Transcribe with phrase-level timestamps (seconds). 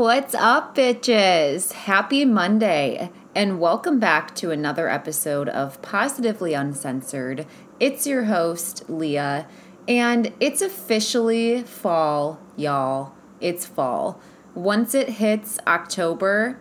[0.00, 1.72] What's up, bitches?
[1.72, 7.46] Happy Monday, and welcome back to another episode of Positively Uncensored.
[7.78, 9.46] It's your host, Leah,
[9.86, 13.12] and it's officially fall, y'all.
[13.42, 14.18] It's fall.
[14.54, 16.58] Once it hits October,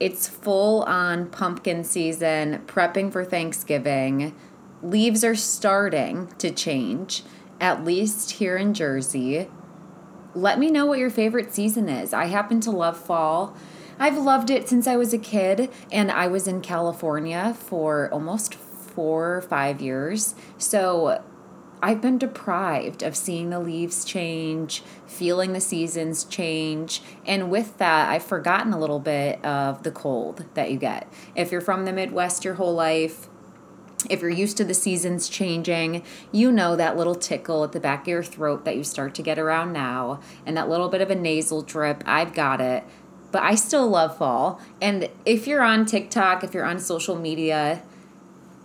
[0.00, 4.34] it's full on pumpkin season, prepping for Thanksgiving.
[4.82, 7.22] Leaves are starting to change,
[7.60, 9.50] at least here in Jersey
[10.34, 12.12] let me know what your favorite season is.
[12.12, 13.56] I happen to love fall.
[13.98, 18.54] I've loved it since I was a kid, and I was in California for almost
[18.54, 20.34] four or five years.
[20.58, 21.22] So
[21.82, 28.08] I've been deprived of seeing the leaves change, feeling the seasons change, and with that,
[28.08, 31.12] I've forgotten a little bit of the cold that you get.
[31.34, 33.28] If you're from the Midwest your whole life,
[34.10, 38.02] if you're used to the seasons changing, you know that little tickle at the back
[38.02, 41.10] of your throat that you start to get around now, and that little bit of
[41.10, 42.02] a nasal drip.
[42.06, 42.84] I've got it.
[43.30, 44.60] But I still love fall.
[44.80, 47.82] And if you're on TikTok, if you're on social media,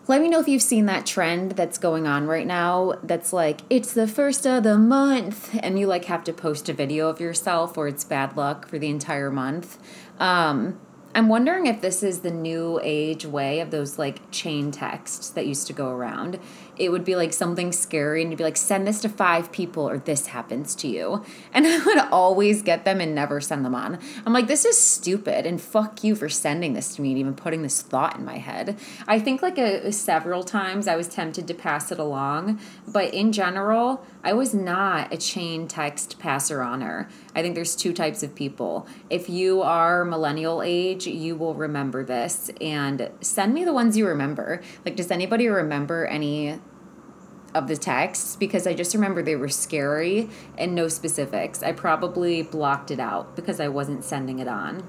[0.07, 3.61] let me know if you've seen that trend that's going on right now that's like,
[3.69, 7.19] it's the first of the month, and you like have to post a video of
[7.19, 9.77] yourself or it's bad luck for the entire month.
[10.19, 10.79] Um,
[11.17, 15.47] I'm wondering if this is the new age way of those like chain texts that
[15.47, 16.37] used to go around.
[16.77, 19.89] It would be like something scary and you'd be like, send this to five people
[19.89, 21.25] or this happens to you.
[21.55, 23.97] And I would always get them and never send them on.
[24.27, 27.33] I'm like, this is stupid and fuck you for sending this to me and even
[27.33, 28.77] putting this thought in my head.
[29.07, 33.31] I think like a, several times I was tempted to pass it along, but in
[33.31, 37.07] general, I was not a chain text passer oner.
[37.33, 38.85] I think there's two types of people.
[39.09, 44.05] If you are millennial age, you will remember this and send me the ones you
[44.05, 44.61] remember.
[44.83, 46.59] Like, does anybody remember any
[47.55, 48.35] of the texts?
[48.35, 51.63] Because I just remember they were scary and no specifics.
[51.63, 54.83] I probably blocked it out because I wasn't sending it on.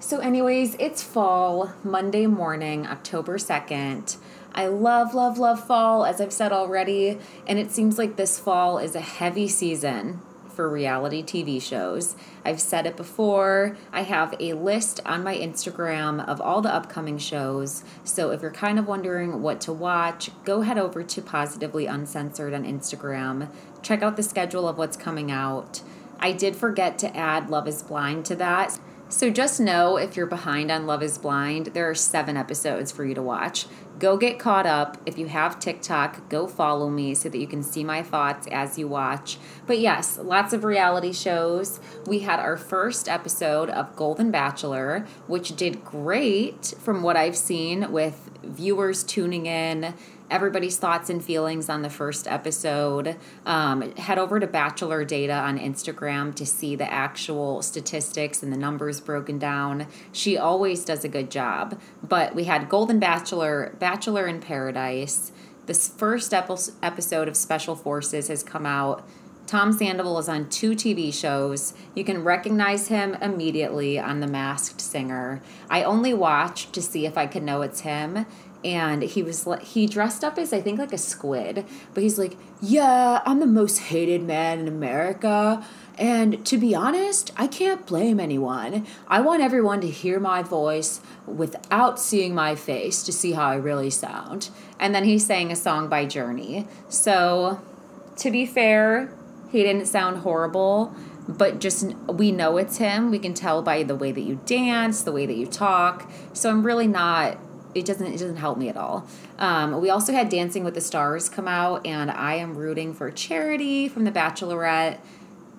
[0.00, 4.16] So, anyways, it's fall, Monday morning, October 2nd.
[4.54, 8.78] I love, love, love fall, as I've said already, and it seems like this fall
[8.78, 10.20] is a heavy season
[10.52, 12.14] for reality TV shows.
[12.44, 13.76] I've said it before.
[13.92, 17.82] I have a list on my Instagram of all the upcoming shows.
[18.04, 22.52] So if you're kind of wondering what to watch, go head over to Positively Uncensored
[22.52, 23.48] on Instagram.
[23.82, 25.80] Check out the schedule of what's coming out.
[26.20, 28.78] I did forget to add Love is Blind to that.
[29.08, 33.04] So just know if you're behind on Love is Blind, there are seven episodes for
[33.04, 33.66] you to watch.
[34.02, 35.00] Go get caught up.
[35.06, 38.76] If you have TikTok, go follow me so that you can see my thoughts as
[38.76, 39.38] you watch.
[39.64, 41.78] But yes, lots of reality shows.
[42.04, 47.92] We had our first episode of Golden Bachelor, which did great from what I've seen
[47.92, 49.94] with viewers tuning in
[50.32, 53.16] everybody's thoughts and feelings on the first episode.
[53.44, 58.56] Um, head over to Bachelor Data on Instagram to see the actual statistics and the
[58.56, 59.86] numbers broken down.
[60.10, 61.78] She always does a good job.
[62.02, 65.32] But we had Golden Bachelor, Bachelor in Paradise.
[65.66, 69.06] This first episode of Special Forces has come out.
[69.46, 71.74] Tom Sandoval is on two TV shows.
[71.94, 75.42] You can recognize him immediately on The Masked Singer.
[75.68, 78.24] I only watched to see if I could know it's him
[78.64, 81.64] and he was like he dressed up as I think like a squid,
[81.94, 85.64] but he's like, "Yeah, I'm the most hated man in America."
[85.98, 88.86] And to be honest, I can't blame anyone.
[89.08, 93.56] I want everyone to hear my voice without seeing my face to see how I
[93.56, 94.48] really sound.
[94.80, 96.66] And then he sang a song by Journey.
[96.88, 97.60] So,
[98.16, 99.14] to be fair,
[99.50, 100.94] he didn't sound horrible,
[101.28, 103.10] but just we know it's him.
[103.10, 106.10] We can tell by the way that you dance, the way that you talk.
[106.32, 107.36] So, I'm really not
[107.74, 109.06] it doesn't it doesn't help me at all.
[109.38, 113.10] Um, we also had Dancing with the Stars come out, and I am rooting for
[113.10, 114.98] Charity from The Bachelorette.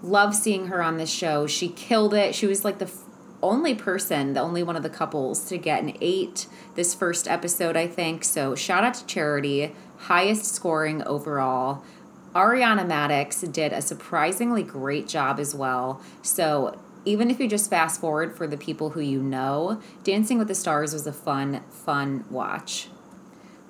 [0.01, 1.47] Love seeing her on this show.
[1.47, 2.35] She killed it.
[2.35, 2.91] She was like the
[3.41, 7.75] only person, the only one of the couples to get an eight this first episode,
[7.75, 8.23] I think.
[8.23, 11.83] So shout out to Charity, highest scoring overall.
[12.33, 16.01] Ariana Madix did a surprisingly great job as well.
[16.23, 20.47] So even if you just fast forward for the people who you know, Dancing with
[20.47, 22.87] the Stars was a fun, fun watch.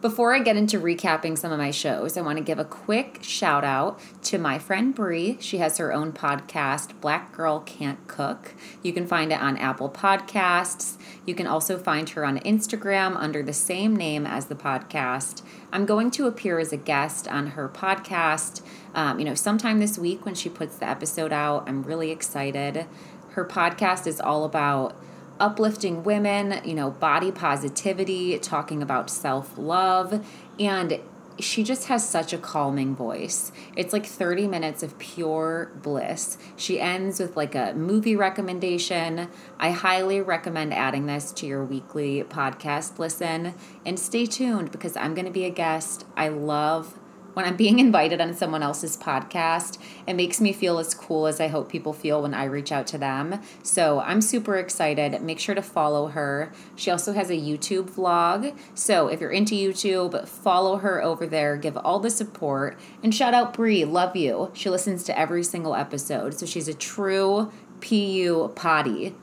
[0.03, 3.19] Before I get into recapping some of my shows, I want to give a quick
[3.21, 5.38] shout out to my friend Brie.
[5.39, 8.53] She has her own podcast, Black Girl Can't Cook.
[8.81, 10.97] You can find it on Apple Podcasts.
[11.25, 15.41] You can also find her on Instagram under the same name as the podcast.
[15.71, 18.62] I'm going to appear as a guest on her podcast,
[18.94, 21.63] um, you know, sometime this week when she puts the episode out.
[21.65, 22.88] I'm really excited.
[23.33, 24.95] Her podcast is all about
[25.39, 30.25] uplifting women, you know, body positivity, talking about self love.
[30.59, 31.00] And
[31.39, 33.51] she just has such a calming voice.
[33.75, 36.38] It's like 30 minutes of pure bliss.
[36.56, 39.27] She ends with like a movie recommendation.
[39.59, 43.56] I highly recommend adding this to your weekly podcast listen
[43.86, 46.06] and stay tuned because I'm going to be a guest.
[46.15, 47.00] I love
[47.33, 49.77] when I'm being invited on someone else's podcast,
[50.07, 52.88] it makes me feel as cool as I hope people feel when I reach out
[52.88, 53.41] to them.
[53.63, 55.21] So I'm super excited.
[55.21, 56.51] Make sure to follow her.
[56.75, 58.56] She also has a YouTube vlog.
[58.75, 61.57] So if you're into YouTube, follow her over there.
[61.57, 62.80] Give all the support.
[63.01, 63.86] And shout out Brie.
[63.86, 64.51] Love you.
[64.53, 66.33] She listens to every single episode.
[66.33, 67.51] So she's a true
[67.81, 69.15] PU potty.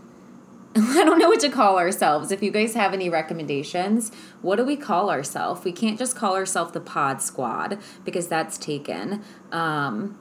[0.76, 2.31] I don't know what to call ourselves.
[2.31, 5.64] If you guys have any recommendations, what do we call ourselves?
[5.64, 9.25] We can't just call ourselves the Pod Squad because that's taken.
[9.50, 10.17] Um,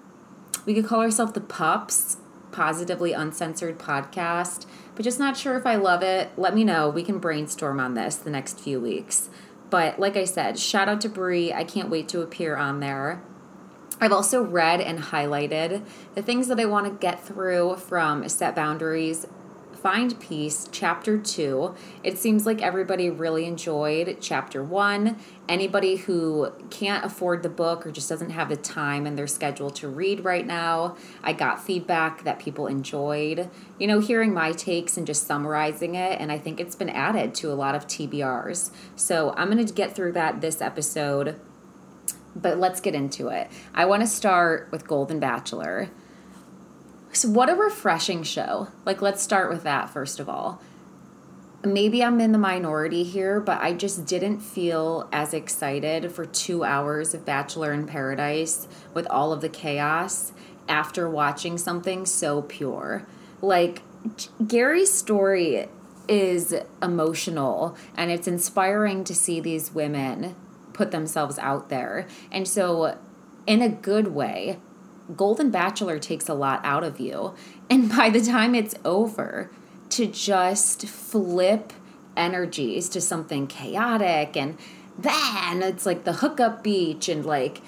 [0.66, 2.18] we could call ourselves the Pups,
[2.52, 4.66] Positively Uncensored Podcast,
[4.96, 6.32] but just not sure if I love it.
[6.36, 6.90] Let me know.
[6.90, 9.30] We can brainstorm on this the next few weeks.
[9.70, 11.54] But like I said, shout out to Brie.
[11.54, 13.22] I can't wait to appear on there.
[14.02, 15.86] I've also read and highlighted
[16.16, 19.28] the things that I want to get through from Set Boundaries
[19.82, 21.74] Find Peace, Chapter 2.
[22.04, 25.18] It seems like everybody really enjoyed Chapter 1.
[25.48, 29.70] Anybody who can't afford the book or just doesn't have the time in their schedule
[29.72, 33.50] to read right now, I got feedback that people enjoyed.
[33.78, 37.34] You know, hearing my takes and just summarizing it, and I think it's been added
[37.36, 38.72] to a lot of TBRs.
[38.98, 41.40] So I'm going to get through that this episode
[42.36, 43.50] but let's get into it.
[43.74, 45.90] I want to start with Golden Bachelor.
[47.12, 48.68] So, what a refreshing show.
[48.86, 50.62] Like, let's start with that first of all.
[51.64, 56.64] Maybe I'm in the minority here, but I just didn't feel as excited for two
[56.64, 60.32] hours of Bachelor in Paradise with all of the chaos
[60.70, 63.06] after watching something so pure.
[63.42, 63.82] Like,
[64.48, 65.68] Gary's story
[66.08, 70.36] is emotional and it's inspiring to see these women
[70.74, 72.08] put themselves out there.
[72.32, 72.98] And so,
[73.46, 74.60] in a good way,
[75.16, 77.34] Golden Bachelor takes a lot out of you.
[77.70, 79.50] And by the time it's over,
[79.90, 81.74] to just flip
[82.16, 84.58] energies to something chaotic and
[84.98, 87.62] then it's like the hookup beach and like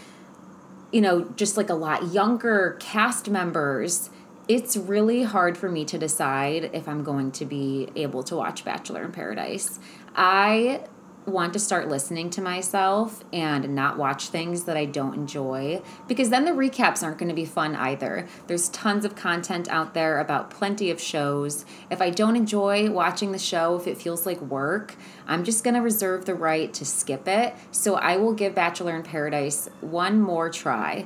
[0.92, 4.10] you know just like a lot younger cast members
[4.48, 8.66] it's really hard for me to decide if i'm going to be able to watch
[8.66, 9.80] bachelor in paradise
[10.16, 10.84] i
[11.26, 16.30] want to start listening to myself and not watch things that I don't enjoy because
[16.30, 18.28] then the recaps aren't going to be fun either.
[18.48, 21.64] There's tons of content out there about plenty of shows.
[21.90, 24.96] If I don't enjoy watching the show, if it feels like work,
[25.28, 27.54] I'm just going to reserve the right to skip it.
[27.72, 31.06] So I will give Bachelor in Paradise one more try.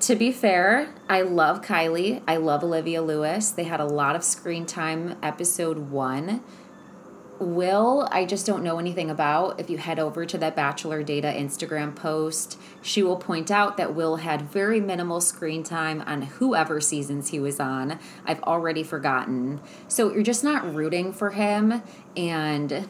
[0.00, 2.22] To be fair, I love Kylee.
[2.28, 3.50] I love Olivia Lewis.
[3.50, 6.42] They had a lot of screen time episode 1
[7.38, 9.60] Will, I just don't know anything about.
[9.60, 13.94] If you head over to that Bachelor Data Instagram post, she will point out that
[13.94, 17.98] Will had very minimal screen time on whoever seasons he was on.
[18.24, 19.60] I've already forgotten.
[19.88, 21.82] So you're just not rooting for him,
[22.16, 22.88] and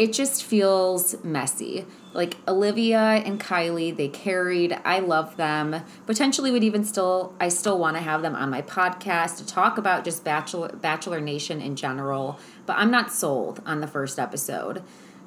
[0.00, 1.84] it just feels messy.
[2.14, 4.76] Like Olivia and Kylee, they carried.
[4.82, 5.82] I love them.
[6.06, 9.76] Potentially would even still I still want to have them on my podcast to talk
[9.76, 14.84] about just Bachelor Bachelor Nation in general but I'm not sold on the first episode.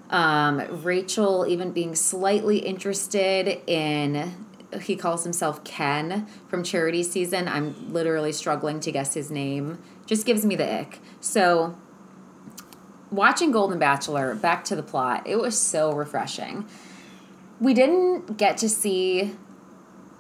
[0.10, 4.46] Um, Rachel even being slightly interested in
[4.82, 7.50] he calls himself Ken from charity season.
[7.50, 9.78] I'm literally struggling to guess his name.
[10.06, 11.00] Just gives me the ick.
[11.20, 11.78] So
[13.12, 16.66] watching Golden Bachelor, back to the plot, it was so refreshing.
[17.60, 19.36] We didn't get to see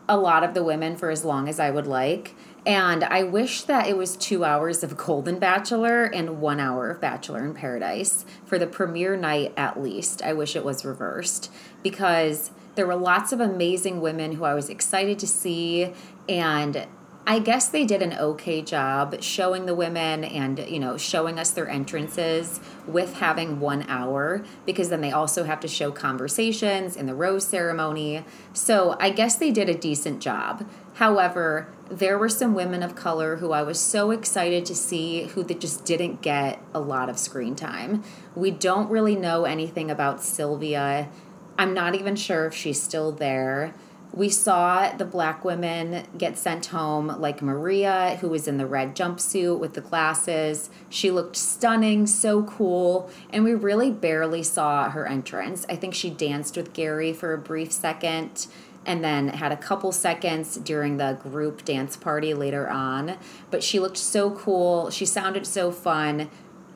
[0.10, 2.36] a lot of the women for as long as I would like.
[2.66, 7.02] And I wish that it was two hours of Golden Bachelor and one hour of
[7.02, 10.22] Bachelor in Paradise for the premiere night at least.
[10.22, 11.52] I wish it was reversed
[11.82, 15.94] because there were lots of amazing women who I was excited to see.
[16.30, 16.88] And
[17.26, 21.52] I guess they did an okay job showing the women and, you know, showing us
[21.52, 27.06] their entrances with having one hour because then they also have to show conversations in
[27.06, 28.26] the rose ceremony.
[28.52, 30.68] So I guess they did a decent job.
[30.96, 35.46] However, there were some women of color who I was so excited to see who
[35.46, 38.04] just didn't get a lot of screen time.
[38.36, 41.10] We don't really know anything about Sylvia.
[41.58, 43.74] I'm not even sure if she's still there.
[44.16, 48.96] We saw the black women get sent home, like Maria, who was in the red
[48.96, 50.70] jumpsuit with the glasses.
[50.88, 55.66] She looked stunning, so cool, and we really barely saw her entrance.
[55.68, 58.46] I think she danced with Gary for a brief second
[58.86, 63.18] and then had a couple seconds during the group dance party later on.
[63.50, 64.90] But she looked so cool.
[64.90, 66.30] She sounded so fun.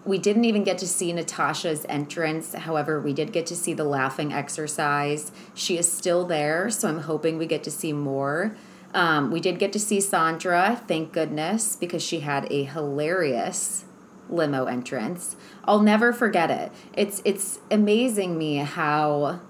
[0.07, 2.53] We didn't even get to see Natasha's entrance.
[2.53, 5.33] However, we did get to see the laughing exercise.
[5.53, 8.55] She is still there, so I'm hoping we get to see more.
[8.93, 13.83] Um, we did get to see Sandra, thank goodness, because she had a hilarious
[14.29, 15.35] limo entrance.
[15.65, 16.71] I'll never forget it.
[16.93, 19.41] It's it's amazing me how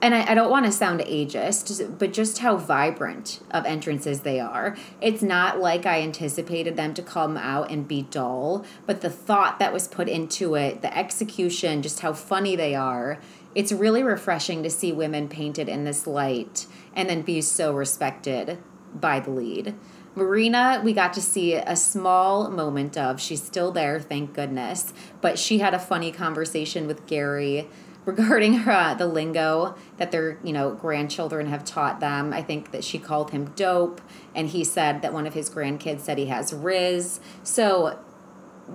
[0.00, 4.38] and I, I don't want to sound ageist, but just how vibrant of entrances they
[4.38, 4.76] are.
[5.00, 9.58] It's not like I anticipated them to come out and be dull, but the thought
[9.58, 13.18] that was put into it, the execution, just how funny they are.
[13.54, 18.58] It's really refreshing to see women painted in this light and then be so respected
[18.94, 19.74] by the lead.
[20.14, 23.20] Marina, we got to see a small moment of.
[23.20, 24.92] She's still there, thank goodness.
[25.20, 27.68] But she had a funny conversation with Gary
[28.08, 32.32] regarding her, uh, the lingo that their you know grandchildren have taught them.
[32.32, 34.00] I think that she called him dope,
[34.34, 37.20] and he said that one of his grandkids said he has riz.
[37.44, 37.98] So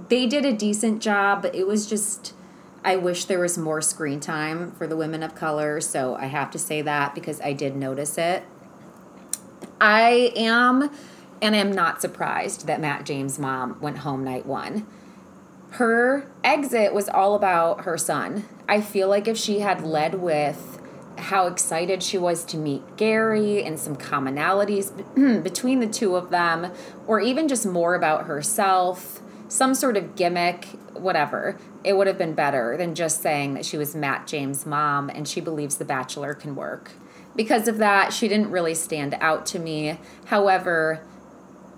[0.08, 2.34] they did a decent job, but it was just.
[2.86, 6.52] I wish there was more screen time for the women of color, so I have
[6.52, 8.44] to say that because I did notice it.
[9.80, 10.92] I am
[11.42, 14.86] and I'm not surprised that Matt James' mom went home night one
[15.74, 18.46] her exit was all about her son.
[18.70, 20.80] I feel like if she had led with
[21.18, 24.92] how excited she was to meet Gary and some commonalities
[25.44, 26.72] between the two of them,
[27.08, 32.34] or even just more about herself, some sort of gimmick, whatever, it would have been
[32.34, 36.36] better than just saying that she was Matt James' mom and she believes The Bachelor
[36.36, 36.92] can work.
[37.36, 39.98] Because of that, she didn't really stand out to me.
[40.25, 41.03] However,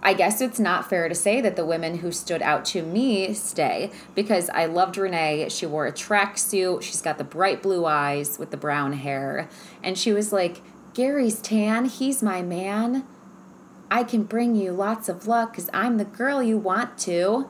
[0.06, 3.34] I guess it's not fair to say that the women who stood out to me
[3.34, 5.50] stay because I loved Renee.
[5.50, 6.84] She wore a tracksuit.
[6.84, 9.50] She's got the bright blue eyes with the brown hair.
[9.82, 10.62] And she was like,
[10.94, 11.86] Gary's tan.
[11.86, 13.08] He's my man.
[13.90, 17.50] I can bring you lots of luck because I'm the girl you want to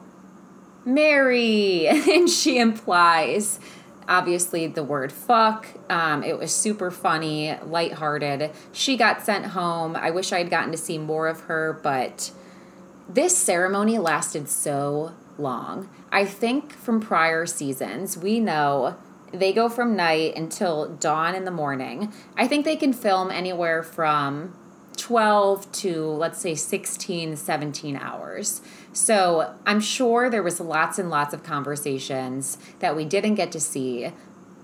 [0.85, 1.87] marry.
[1.87, 3.59] and she implies
[4.07, 5.67] obviously the word fuck.
[5.89, 8.51] Um, it was super funny, lighthearted.
[8.71, 9.97] She got sent home.
[9.97, 12.31] I wish I had gotten to see more of her, but
[13.07, 15.89] this ceremony lasted so long.
[16.11, 18.95] I think from prior seasons, we know
[19.31, 22.13] they go from night until dawn in the morning.
[22.37, 24.53] I think they can film anywhere from
[24.97, 28.61] 12 to let's say 16 17 hours
[28.93, 33.59] so i'm sure there was lots and lots of conversations that we didn't get to
[33.59, 34.09] see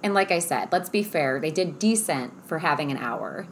[0.01, 3.45] and like i said let's be fair they did decent for having an hour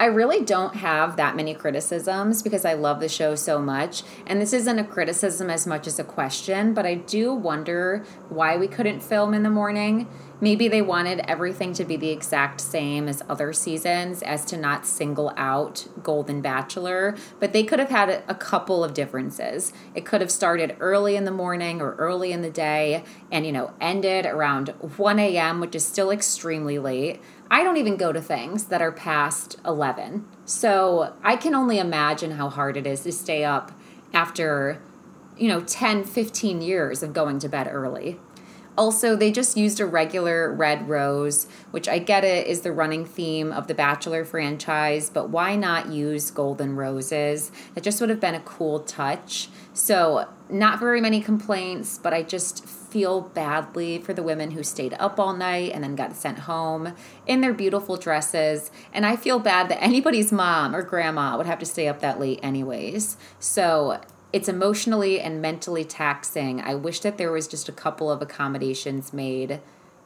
[0.00, 4.02] I really don't have that many criticisms because I love the show so much.
[4.26, 8.56] And this isn't a criticism as much as a question, but I do wonder why
[8.56, 10.08] we couldn't film in the morning.
[10.42, 14.86] Maybe they wanted everything to be the exact same as other seasons as to not
[14.86, 19.74] single out Golden Bachelor, but they could have had a couple of differences.
[19.94, 23.52] It could have started early in the morning or early in the day and, you
[23.52, 27.20] know, ended around 1 a.m., which is still extremely late.
[27.50, 30.26] I don't even go to things that are past 11.
[30.46, 33.72] So I can only imagine how hard it is to stay up
[34.14, 34.80] after,
[35.36, 38.18] you know, 10, 15 years of going to bed early.
[38.76, 43.04] Also, they just used a regular red rose, which I get it is the running
[43.04, 47.50] theme of the Bachelor franchise, but why not use golden roses?
[47.74, 49.48] That just would have been a cool touch.
[49.74, 54.94] So, not very many complaints, but I just feel badly for the women who stayed
[54.94, 56.94] up all night and then got sent home
[57.26, 58.70] in their beautiful dresses.
[58.92, 62.18] And I feel bad that anybody's mom or grandma would have to stay up that
[62.18, 63.16] late, anyways.
[63.38, 64.00] So
[64.32, 66.60] it's emotionally and mentally taxing.
[66.60, 69.60] I wish that there was just a couple of accommodations made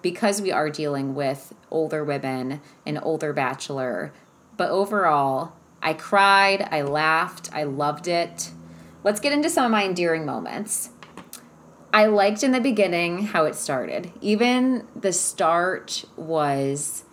[0.04, 4.12] because we are dealing with older women, and older bachelor.
[4.56, 8.50] But overall, I cried, I laughed, I loved it.
[9.02, 10.90] Let's get into some of my endearing moments.
[11.92, 14.12] I liked in the beginning how it started.
[14.20, 17.04] Even the start was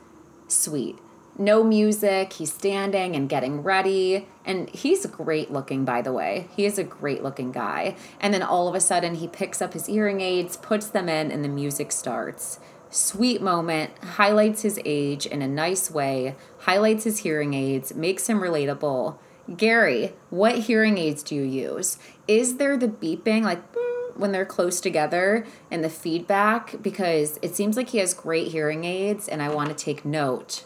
[0.47, 0.97] sweet.
[1.41, 4.27] No music, he's standing and getting ready.
[4.45, 6.47] And he's great looking, by the way.
[6.55, 7.95] He is a great looking guy.
[8.19, 11.31] And then all of a sudden, he picks up his hearing aids, puts them in,
[11.31, 12.59] and the music starts.
[12.91, 18.39] Sweet moment, highlights his age in a nice way, highlights his hearing aids, makes him
[18.39, 19.17] relatable.
[19.57, 21.97] Gary, what hearing aids do you use?
[22.27, 27.55] Is there the beeping, like, mm, when they're close together and the feedback because it
[27.55, 30.65] seems like he has great hearing aids and I want to take note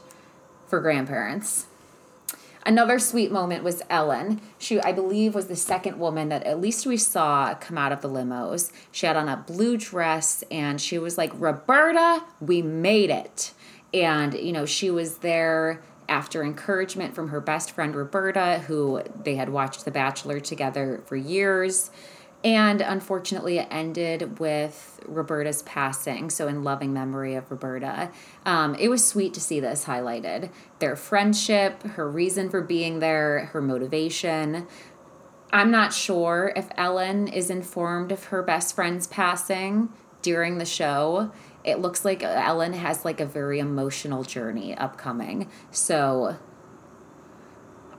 [0.68, 1.68] for grandparents.
[2.66, 4.42] Another sweet moment was Ellen.
[4.58, 8.02] She, I believe, was the second woman that at least we saw come out of
[8.02, 8.72] the limos.
[8.92, 13.54] She had on a blue dress and she was like, Roberta, we made it.
[13.94, 19.36] And, you know, she was there after encouragement from her best friend Roberta, who they
[19.36, 21.92] had watched The Bachelor together for years
[22.46, 26.30] And unfortunately, it ended with Roberta's passing.
[26.30, 28.12] So, in loving memory of Roberta,
[28.46, 30.52] um, it was sweet to see this highlighted.
[30.78, 34.68] Their friendship, her reason for being there, her motivation.
[35.52, 39.90] I'm not sure if Ellen is informed of her best friend's passing
[40.22, 41.32] during the show.
[41.64, 45.50] It looks like Ellen has like a very emotional journey upcoming.
[45.72, 46.38] So,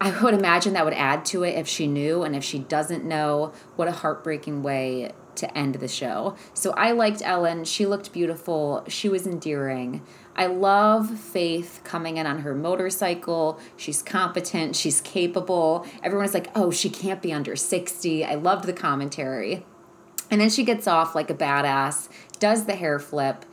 [0.00, 3.04] I would imagine that would add to it if she knew, and if she doesn't
[3.04, 6.36] know, what a heartbreaking way to end the show.
[6.54, 7.64] So I liked Ellen.
[7.64, 8.84] She looked beautiful.
[8.88, 10.02] She was endearing.
[10.34, 13.58] I love Faith coming in on her motorcycle.
[13.76, 14.76] She's competent.
[14.76, 15.86] She's capable.
[16.02, 18.24] Everyone's like, oh, she can't be under 60.
[18.24, 19.64] I loved the commentary.
[20.30, 23.44] And then she gets off like a badass, does the hair flip,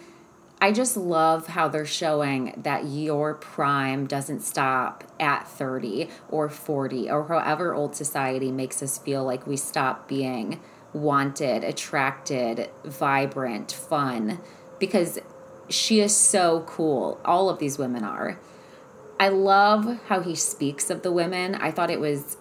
[0.64, 7.12] I just love how they're showing that your prime doesn't stop at 30 or 40
[7.12, 10.62] or however old society makes us feel like we stop being
[10.94, 14.40] wanted, attracted, vibrant, fun
[14.80, 15.20] because
[15.68, 17.20] she is so cool.
[17.26, 18.40] All of these women are.
[19.20, 21.56] I love how he speaks of the women.
[21.56, 22.38] I thought it was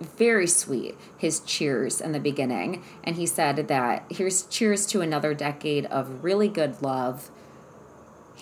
[0.00, 2.82] very sweet, his cheers in the beginning.
[3.04, 7.30] And he said that here's cheers to another decade of really good love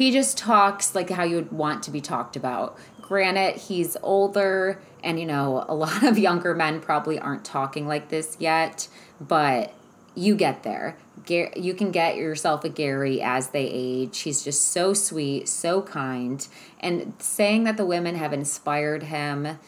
[0.00, 2.78] he just talks like how you would want to be talked about.
[3.02, 8.08] Granted, he's older, and you know, a lot of younger men probably aren't talking like
[8.08, 8.88] this yet,
[9.20, 9.74] but
[10.14, 10.96] you get there.
[11.28, 14.20] You can get yourself a Gary as they age.
[14.20, 16.48] He's just so sweet, so kind,
[16.80, 19.58] and saying that the women have inspired him.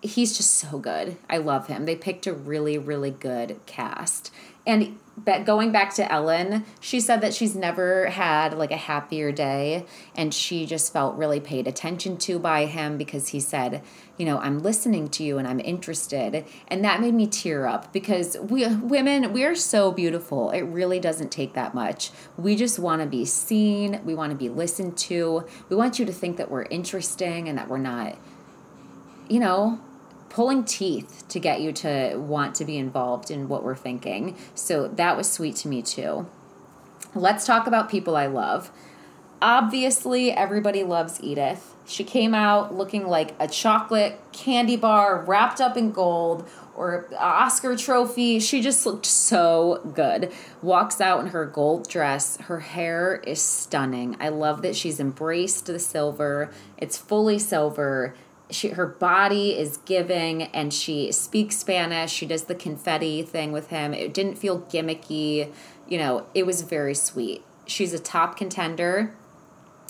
[0.00, 1.16] He's just so good.
[1.28, 1.86] I love him.
[1.86, 4.30] They picked a really, really good cast.
[4.66, 4.98] And
[5.44, 10.34] going back to Ellen, she said that she's never had like a happier day and
[10.34, 13.82] she just felt really paid attention to by him because he said,
[14.18, 16.44] you know, I'm listening to you and I'm interested.
[16.68, 20.50] And that made me tear up because we women, we are so beautiful.
[20.50, 22.10] It really doesn't take that much.
[22.36, 25.46] We just want to be seen, we want to be listened to.
[25.68, 28.16] We want you to think that we're interesting and that we're not
[29.28, 29.80] you know,
[30.34, 34.36] pulling teeth to get you to want to be involved in what we're thinking.
[34.56, 36.28] So that was sweet to me too.
[37.14, 38.72] Let's talk about people I love.
[39.40, 41.76] Obviously, everybody loves Edith.
[41.86, 47.76] She came out looking like a chocolate candy bar wrapped up in gold or Oscar
[47.76, 48.40] trophy.
[48.40, 50.32] She just looked so good.
[50.62, 52.38] Walks out in her gold dress.
[52.38, 54.16] Her hair is stunning.
[54.18, 56.50] I love that she's embraced the silver.
[56.76, 58.16] It's fully silver
[58.54, 62.12] she her body is giving and she speaks Spanish.
[62.12, 63.92] She does the confetti thing with him.
[63.92, 65.52] It didn't feel gimmicky.
[65.88, 67.44] You know, it was very sweet.
[67.66, 69.14] She's a top contender.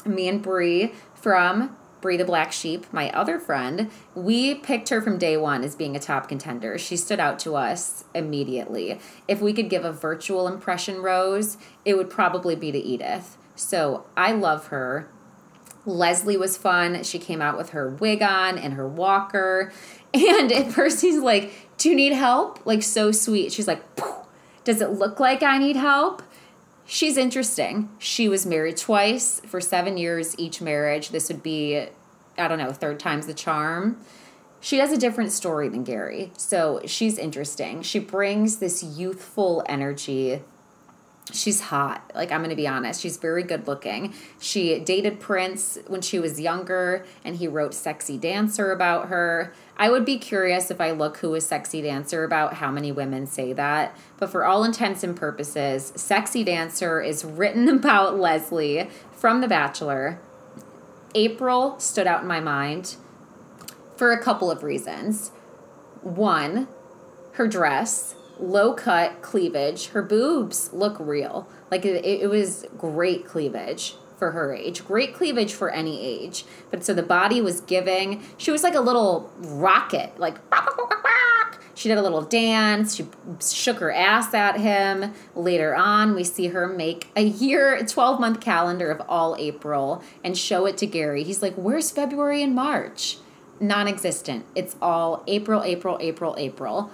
[0.07, 5.17] Me and Brie from Brie the Black Sheep, my other friend, we picked her from
[5.17, 6.77] day one as being a top contender.
[6.77, 9.01] She stood out to us immediately.
[9.27, 13.39] If we could give a virtual impression rose, it would probably be to Edith.
[13.57, 15.09] So I love her.
[15.87, 17.03] Leslie was fun.
[17.03, 19.73] She came out with her wig on and her walker.
[20.17, 22.65] And at first he's like, Do you need help?
[22.65, 23.53] Like, so sweet.
[23.53, 23.83] She's like,
[24.63, 26.23] Does it look like I need help?
[26.87, 27.89] She's interesting.
[27.99, 31.09] She was married twice for seven years each marriage.
[31.09, 31.89] This would be,
[32.39, 33.99] I don't know, third time's the charm.
[34.61, 36.33] She has a different story than Gary.
[36.37, 37.83] So she's interesting.
[37.83, 40.43] She brings this youthful energy
[41.33, 42.11] she's hot.
[42.15, 44.15] Like I'm going to be honest, she's very good looking.
[44.39, 49.53] She dated Prince when she was younger and he wrote Sexy Dancer about her.
[49.77, 53.27] I would be curious if I look who is Sexy Dancer about how many women
[53.27, 53.97] say that.
[54.19, 60.21] But for all intents and purposes, Sexy Dancer is written about Leslie from The Bachelor.
[61.15, 62.97] April stood out in my mind
[63.97, 65.31] for a couple of reasons.
[66.03, 66.69] One,
[67.33, 69.89] her dress low cut cleavage.
[69.89, 71.49] Her boobs look real.
[71.71, 74.85] Like it, it was great cleavage for her age.
[74.85, 76.45] Great cleavage for any age.
[76.71, 78.23] But so the body was giving.
[78.37, 80.39] She was like a little rocket, like
[81.75, 82.95] she did a little dance.
[82.95, 83.07] She
[83.47, 85.13] shook her ass at him.
[85.35, 90.39] Later on, we see her make a year, 12 month calendar of all April and
[90.39, 91.25] show it to Gary.
[91.25, 93.19] He's like, Where's February and March?
[93.61, 94.47] Non existent.
[94.55, 96.91] It's all April, April, April, April.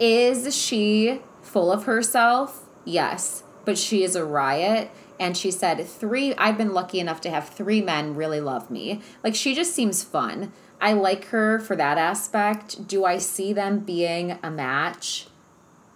[0.00, 2.64] Is she full of herself?
[2.84, 4.90] Yes, but she is a riot.
[5.20, 9.00] And she said, Three, I've been lucky enough to have three men really love me.
[9.24, 10.52] Like, she just seems fun.
[10.80, 12.86] I like her for that aspect.
[12.86, 15.26] Do I see them being a match?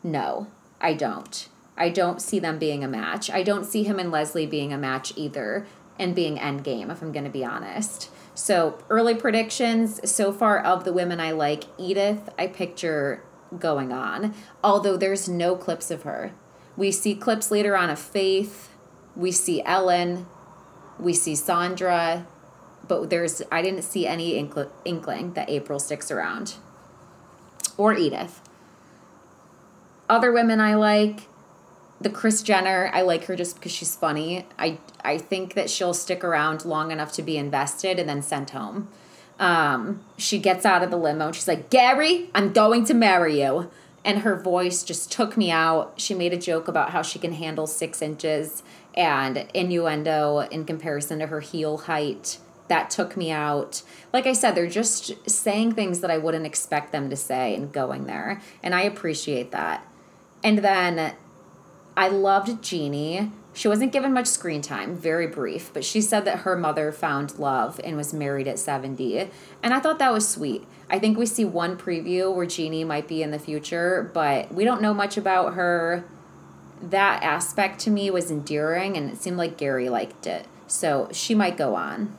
[0.03, 0.49] No,
[0.81, 1.49] I don't.
[1.77, 3.31] I don't see them being a match.
[3.31, 5.67] I don't see him and Leslie being a match either
[5.99, 8.11] and being endgame, if I'm going to be honest.
[8.35, 13.23] So, early predictions so far of the women I like Edith, I picture
[13.59, 14.35] going on.
[14.62, 16.33] Although there's no clips of her.
[16.77, 18.71] We see clips later on of Faith.
[19.15, 20.27] We see Ellen.
[20.99, 22.27] We see Sandra.
[22.88, 26.55] But there's I didn't see any inkling, inkling that April sticks around.
[27.77, 28.41] Or Edith.
[30.09, 31.29] Other women I like,
[32.01, 34.47] the Kris Jenner, I like her just because she's funny.
[34.59, 38.51] I I think that she'll stick around long enough to be invested and then sent
[38.51, 38.88] home.
[39.42, 43.42] Um, she gets out of the limo and she's like, Gary, I'm going to marry
[43.42, 43.72] you.
[44.05, 45.94] And her voice just took me out.
[45.96, 48.62] She made a joke about how she can handle six inches
[48.94, 52.38] and innuendo in comparison to her heel height.
[52.68, 53.83] That took me out.
[54.12, 57.72] Like I said, they're just saying things that I wouldn't expect them to say and
[57.72, 58.40] going there.
[58.62, 59.85] And I appreciate that.
[60.44, 61.14] And then
[61.96, 63.33] I loved Jeannie.
[63.55, 67.38] She wasn't given much screen time, very brief, but she said that her mother found
[67.38, 69.31] love and was married at 70.
[69.62, 70.67] And I thought that was sweet.
[70.88, 74.65] I think we see one preview where Jeannie might be in the future, but we
[74.65, 76.05] don't know much about her.
[76.81, 80.47] That aspect to me was endearing, and it seemed like Gary liked it.
[80.67, 82.17] So she might go on.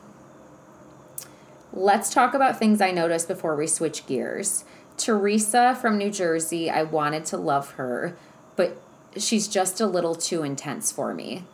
[1.72, 4.64] Let's talk about things I noticed before we switch gears.
[4.96, 8.16] Theresa from New Jersey, I wanted to love her,
[8.54, 8.80] but
[9.16, 11.44] she's just a little too intense for me.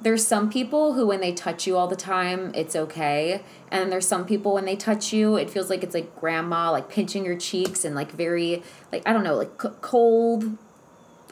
[0.00, 3.42] There's some people who, when they touch you all the time, it's okay.
[3.70, 6.88] And there's some people, when they touch you, it feels like it's like grandma, like
[6.88, 8.62] pinching your cheeks and like very,
[8.92, 10.56] like, I don't know, like c- cold,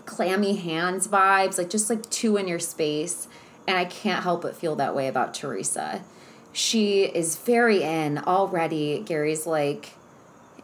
[0.05, 3.29] clammy hands vibes, like just like too in your space.
[3.69, 6.03] And I can't help but feel that way about Theresa.
[6.53, 9.01] She is very in already.
[9.05, 9.93] Gary's like,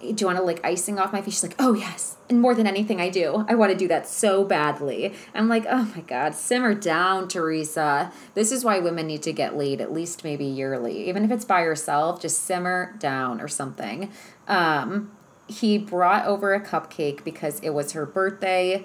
[0.03, 1.35] do you want to like icing off my face?
[1.35, 2.17] She's like, oh yes.
[2.29, 5.15] And more than anything I do, I want to do that so badly.
[5.35, 8.13] I'm like, oh my God, simmer down, Theresa.
[8.35, 11.09] This is why women need to get laid at least maybe yearly.
[11.09, 14.11] Even if it's by yourself, just simmer down or something.
[14.49, 15.13] Um,
[15.47, 18.85] he brought over a cupcake because it was her birthday,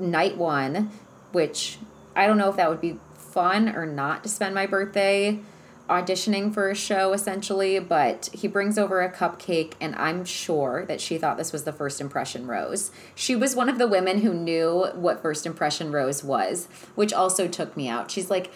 [0.00, 0.90] night one,
[1.32, 1.78] which
[2.16, 5.40] I don't know if that would be fun or not to spend my birthday
[5.88, 11.00] auditioning for a show essentially, but he brings over a cupcake, and I'm sure that
[11.00, 12.90] she thought this was the first impression rose.
[13.14, 17.48] She was one of the women who knew what first impression rose was, which also
[17.48, 18.10] took me out.
[18.10, 18.50] She's like,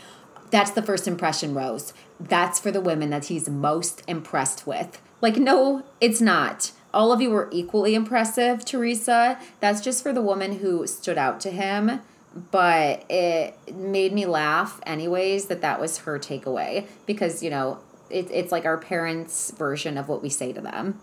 [0.50, 1.92] that's the first impression rose.
[2.18, 5.00] That's for the women that he's most impressed with.
[5.20, 6.72] Like, no, it's not.
[6.94, 9.38] All of you were equally impressive, Theresa.
[9.60, 12.00] That's just for the woman who stood out to him
[12.34, 17.78] but it made me laugh anyways that that was her takeaway because you know
[18.10, 21.00] it, it's like our parents version of what we say to them.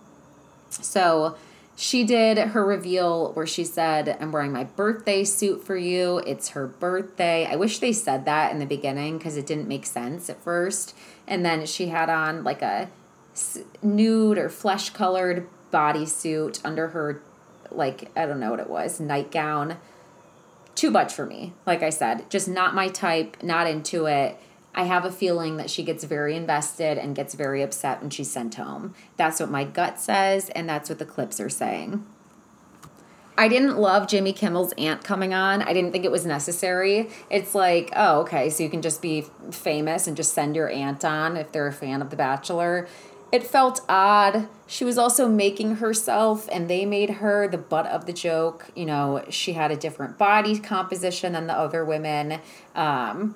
[0.69, 1.35] So
[1.75, 6.19] she did her reveal where she said i'm wearing my birthday suit for you.
[6.19, 7.45] It's her birthday.
[7.45, 10.95] I wish they said that in the beginning because it didn't make sense at first.
[11.27, 12.89] And then she had on like a
[13.81, 17.21] nude or flesh colored bodysuit under her
[17.71, 19.75] like i don't know what it was nightgown
[20.75, 21.53] too much for me.
[21.65, 24.37] Like I said, just not my type, not into it.
[24.73, 28.29] I have a feeling that she gets very invested and gets very upset when she's
[28.29, 28.93] sent home.
[29.15, 32.05] That's what my gut says, and that's what the clips are saying.
[33.37, 35.61] I didn't love Jimmy Kimmel's aunt coming on.
[35.61, 37.09] I didn't think it was necessary.
[37.29, 41.03] It's like, oh, okay, so you can just be famous and just send your aunt
[41.03, 42.87] on if they're a fan of The Bachelor
[43.31, 44.47] it felt odd.
[44.67, 48.67] She was also making herself, and they made her the butt of the joke.
[48.75, 52.39] You know, she had a different body composition than the other women.
[52.73, 53.35] Um,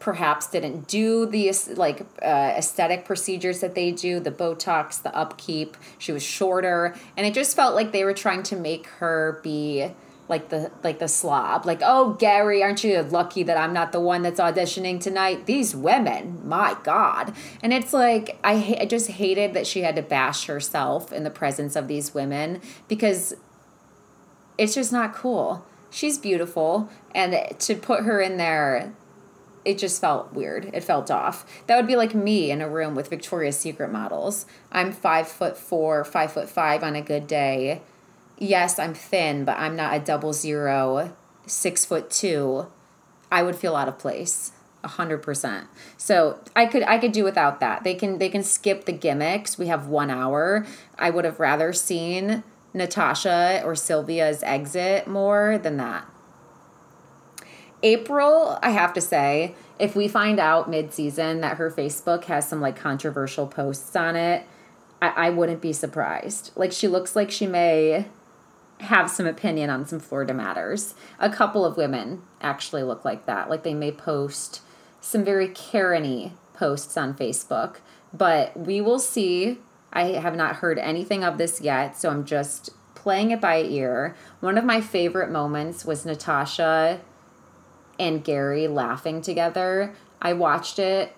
[0.00, 5.76] perhaps didn't do the like uh, aesthetic procedures that they do the botox the upkeep
[5.98, 9.90] she was shorter and it just felt like they were trying to make her be
[10.30, 14.00] like the like the slob like oh gary aren't you lucky that i'm not the
[14.00, 19.10] one that's auditioning tonight these women my god and it's like i, ha- I just
[19.10, 23.34] hated that she had to bash herself in the presence of these women because
[24.56, 28.94] it's just not cool she's beautiful and to put her in there
[29.62, 30.70] it just felt weird.
[30.72, 31.44] It felt off.
[31.66, 34.46] That would be like me in a room with Victoria's Secret models.
[34.72, 37.82] I'm five foot four, five foot five on a good day
[38.40, 41.14] yes, I'm thin, but I'm not a double zero,
[41.46, 42.66] six foot two,
[43.30, 44.52] I would feel out of place.
[44.82, 45.66] A hundred percent.
[45.98, 47.84] So I could I could do without that.
[47.84, 49.58] They can they can skip the gimmicks.
[49.58, 50.66] We have one hour.
[50.98, 56.06] I would have rather seen Natasha or Sylvia's exit more than that.
[57.82, 62.48] April, I have to say, if we find out mid season that her Facebook has
[62.48, 64.46] some like controversial posts on it,
[65.02, 66.52] I, I wouldn't be surprised.
[66.56, 68.06] Like she looks like she may
[68.80, 70.94] have some opinion on some Florida matters.
[71.18, 73.48] A couple of women actually look like that.
[73.50, 74.62] Like they may post
[75.00, 77.76] some very Karen posts on Facebook,
[78.12, 79.58] but we will see.
[79.92, 84.14] I have not heard anything of this yet, so I'm just playing it by ear.
[84.40, 87.00] One of my favorite moments was Natasha
[87.98, 89.94] and Gary laughing together.
[90.22, 91.14] I watched it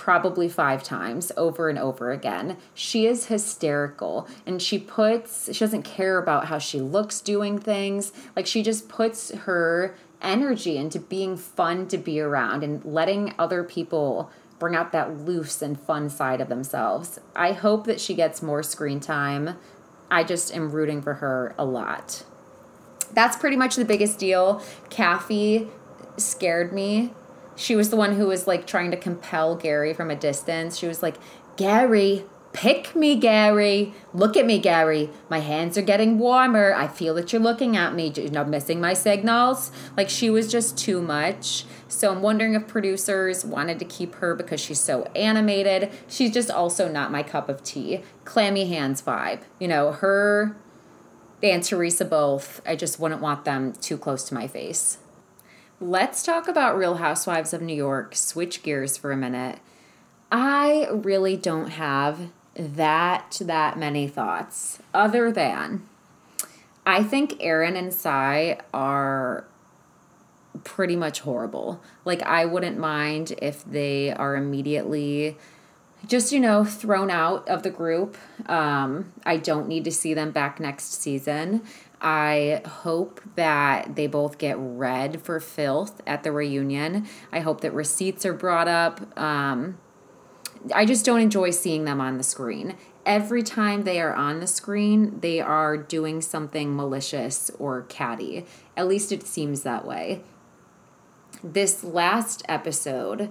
[0.00, 2.56] probably five times over and over again.
[2.72, 8.10] She is hysterical and she puts, she doesn't care about how she looks doing things.
[8.34, 13.62] Like she just puts her energy into being fun to be around and letting other
[13.62, 17.18] people bring out that loose and fun side of themselves.
[17.36, 19.58] I hope that she gets more screen time.
[20.10, 22.24] I just am rooting for her a lot.
[23.12, 24.62] That's pretty much the biggest deal.
[24.88, 25.68] Kathy
[26.16, 27.12] scared me
[27.60, 30.78] she was the one who was like trying to compel Gary from a distance.
[30.78, 31.16] She was like,
[31.56, 33.92] Gary, pick me, Gary.
[34.14, 35.10] Look at me, Gary.
[35.28, 36.72] My hands are getting warmer.
[36.72, 38.12] I feel that you're looking at me.
[38.16, 39.70] You're not missing my signals.
[39.94, 41.66] Like she was just too much.
[41.86, 45.90] So I'm wondering if producers wanted to keep her because she's so animated.
[46.08, 48.02] She's just also not my cup of tea.
[48.24, 49.42] Clammy hands vibe.
[49.58, 50.56] You know, her
[51.42, 54.96] and Theresa both, I just wouldn't want them too close to my face.
[55.82, 58.14] Let's talk about Real Housewives of New York.
[58.14, 59.60] Switch gears for a minute.
[60.30, 65.86] I really don't have that that many thoughts other than
[66.84, 69.46] I think Erin and Sai are
[70.64, 71.80] pretty much horrible.
[72.04, 75.38] Like I wouldn't mind if they are immediately
[76.06, 78.18] just you know thrown out of the group.
[78.50, 81.62] Um, I don't need to see them back next season.
[82.00, 87.06] I hope that they both get read for filth at the reunion.
[87.30, 89.18] I hope that receipts are brought up.
[89.18, 89.78] Um,
[90.74, 92.76] I just don't enjoy seeing them on the screen.
[93.04, 98.46] Every time they are on the screen, they are doing something malicious or catty.
[98.76, 100.22] At least it seems that way.
[101.42, 103.30] This last episode,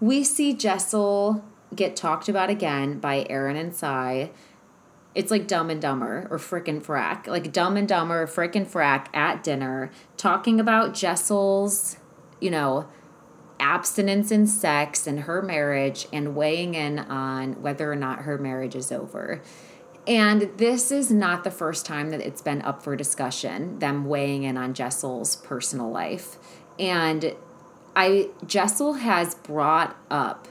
[0.00, 4.30] we see Jessel get talked about again by Erin and Sai
[5.16, 7.26] it's like Dumb and Dumber or Frickin' Frack.
[7.26, 11.96] Like Dumb and Dumber, Frickin' Frack at dinner, talking about Jessel's,
[12.38, 12.86] you know,
[13.58, 18.74] abstinence and sex and her marriage and weighing in on whether or not her marriage
[18.76, 19.40] is over.
[20.06, 24.42] And this is not the first time that it's been up for discussion, them weighing
[24.42, 26.36] in on Jessel's personal life.
[26.78, 27.34] And
[27.96, 30.46] I Jessel has brought up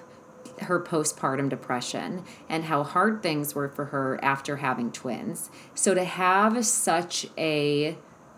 [0.62, 5.50] her postpartum depression and how hard things were for her after having twins.
[5.74, 7.98] So to have such a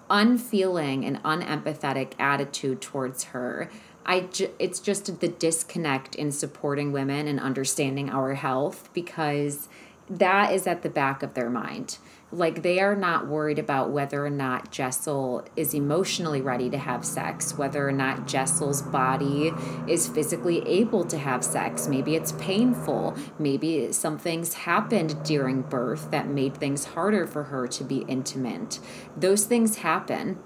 [0.09, 3.69] unfeeling and unempathetic attitude towards her,
[4.05, 9.67] I ju- it's just the disconnect in supporting women and understanding our health because
[10.09, 11.97] that is at the back of their mind
[12.31, 17.05] like they are not worried about whether or not Jessel is emotionally ready to have
[17.05, 19.53] sex, whether or not Jessel's body
[19.87, 21.87] is physically able to have sex.
[21.87, 23.15] Maybe it's painful.
[23.39, 28.79] Maybe some things happened during birth that made things harder for her to be intimate.
[29.15, 30.37] Those things happen.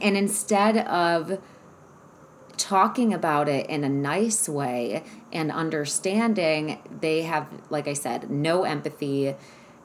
[0.00, 1.40] And instead of
[2.56, 5.02] talking about it in a nice way
[5.32, 9.34] and understanding, they have, like I said, no empathy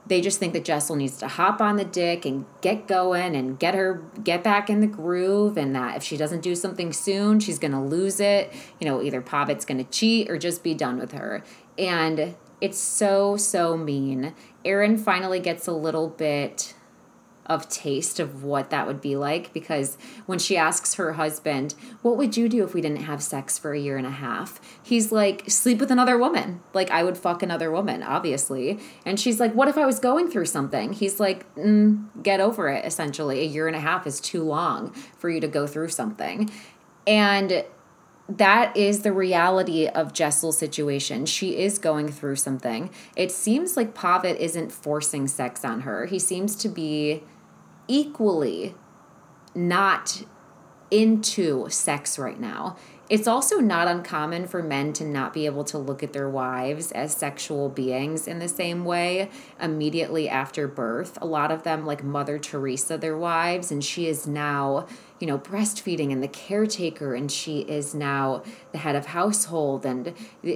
[0.06, 3.58] they just think that Jessel needs to hop on the dick and get going and
[3.58, 7.40] get her get back in the groove and that if she doesn't do something soon
[7.40, 8.54] she's going to lose it.
[8.80, 11.44] You know either Pavit's going to cheat or just be done with her.
[11.78, 14.34] And it's so so mean.
[14.66, 16.74] Erin finally gets a little bit
[17.46, 22.18] of taste of what that would be like because when she asks her husband, What
[22.18, 24.60] would you do if we didn't have sex for a year and a half?
[24.82, 26.62] He's like, Sleep with another woman.
[26.74, 28.80] Like, I would fuck another woman, obviously.
[29.06, 30.94] And she's like, What if I was going through something?
[30.94, 33.42] He's like, mm, Get over it, essentially.
[33.42, 36.50] A year and a half is too long for you to go through something.
[37.06, 37.66] And
[38.30, 41.26] that is the reality of Jessel's situation.
[41.26, 42.90] She is going through something.
[43.16, 46.06] It seems like Pavit isn't forcing sex on her.
[46.06, 47.24] He seems to be
[47.88, 48.76] equally
[49.56, 50.24] not
[50.92, 52.76] into sex right now.
[53.10, 56.92] It's also not uncommon for men to not be able to look at their wives
[56.94, 61.18] as sexual beings in the same way immediately after birth.
[61.22, 64.88] A lot of them, like Mother Teresa, their wives, and she is now,
[65.20, 68.42] you know, breastfeeding and the caretaker, and she is now
[68.72, 69.86] the head of household.
[69.86, 70.14] And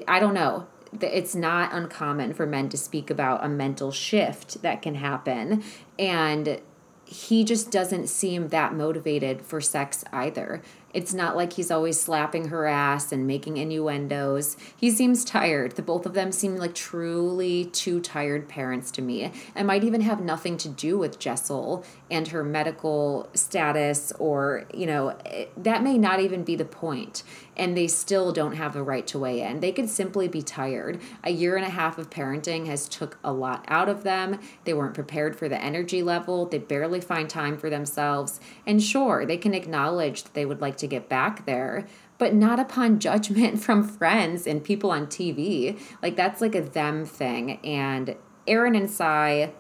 [0.08, 0.68] I don't know
[1.02, 5.64] it's not uncommon for men to speak about a mental shift that can happen
[6.00, 6.62] and
[7.08, 10.62] he just doesn't seem that motivated for sex either.
[10.94, 14.56] It's not like he's always slapping her ass and making innuendos.
[14.76, 15.74] He seems tired.
[15.74, 19.32] The both of them seem like truly two tired parents to me.
[19.56, 24.86] It might even have nothing to do with Jessel and her medical status, or, you
[24.86, 27.24] know, eh, that may not even be the point.
[27.58, 29.60] And they still don't have the right to weigh in.
[29.60, 31.02] They could simply be tired.
[31.24, 34.40] A year and a half of parenting has took a lot out of them.
[34.64, 36.46] They weren't prepared for the energy level.
[36.46, 38.40] They barely find time for themselves.
[38.66, 41.88] And sure, they can acknowledge that they would like to get back there,
[42.18, 45.80] but not upon judgment from friends and people on TV.
[46.02, 47.60] Like that's like a them thing.
[47.66, 48.16] And
[48.48, 49.52] Erin and Sai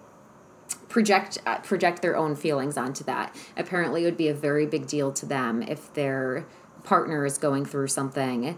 [0.89, 3.35] project uh, project their own feelings onto that.
[3.55, 6.45] Apparently, it would be a very big deal to them if their
[6.83, 8.57] partner is going through something.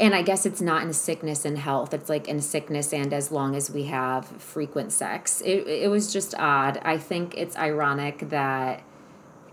[0.00, 1.92] And I guess it's not in sickness and health.
[1.92, 5.40] It's like in sickness and as long as we have frequent sex.
[5.40, 6.78] It, it was just odd.
[6.82, 8.82] I think it's ironic that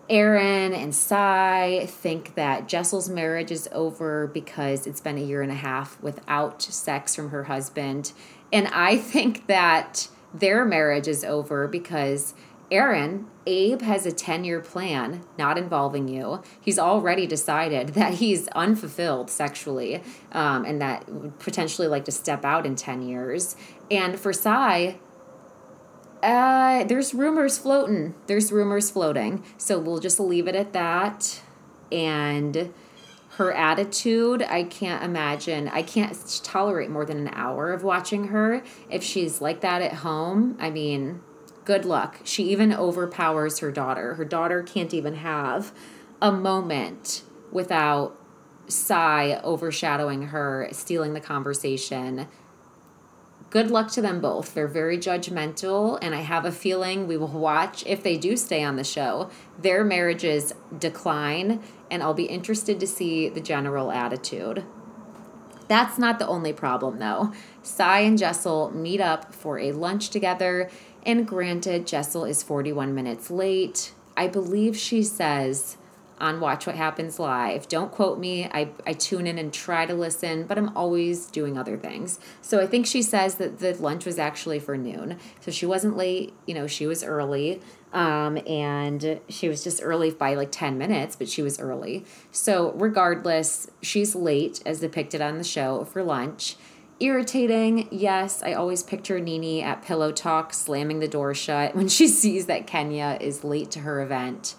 [0.10, 5.52] Erin and Sai think that Jessel's marriage is over because it's been a year and
[5.52, 8.14] a half without sex from her husband.
[8.54, 12.36] And I think that their marriage is over because
[12.72, 16.42] Erin, Abe has a 10 year plan not involving you.
[16.60, 22.44] He's already decided that he's unfulfilled sexually um, and that would potentially like to step
[22.46, 23.56] out in 10 years.
[23.90, 25.00] And for Sai,
[26.26, 28.16] uh, there's rumors floating.
[28.28, 29.44] There's rumors floating.
[29.58, 31.42] So we'll just leave it at that.
[31.92, 32.74] And
[33.38, 35.68] her attitude, I can't imagine.
[35.68, 38.64] I can't tolerate more than an hour of watching her.
[38.90, 41.22] If she's like that at home, I mean,
[41.66, 42.20] good luck.
[42.24, 44.16] She even overpowers her daughter.
[44.16, 45.74] Her daughter can't even have
[46.22, 48.20] a moment without
[48.68, 52.28] Sai overshadowing her, stealing the conversation,
[53.56, 54.54] good luck to them both.
[54.54, 58.62] They're very judgmental, and I have a feeling we will watch, if they do stay
[58.62, 64.66] on the show, their marriages decline, and I'll be interested to see the general attitude.
[65.70, 67.32] That's not the only problem, though.
[67.62, 70.70] Sai and Jessel meet up for a lunch together,
[71.04, 73.94] and granted, Jessel is 41 minutes late.
[74.18, 75.78] I believe she says,
[76.20, 77.68] on Watch What Happens Live.
[77.68, 78.46] Don't quote me.
[78.46, 82.20] I, I tune in and try to listen, but I'm always doing other things.
[82.42, 85.18] So I think she says that the lunch was actually for noon.
[85.42, 87.62] So she wasn't late, you know, she was early.
[87.94, 92.06] Um, and she was just early by like 10 minutes, but she was early.
[92.32, 96.56] So regardless, she's late as depicted on the show for lunch.
[97.00, 98.42] Irritating, yes.
[98.42, 102.68] I always picture Nene at Pillow Talk slamming the door shut when she sees that
[102.68, 104.56] Kenya is late to her event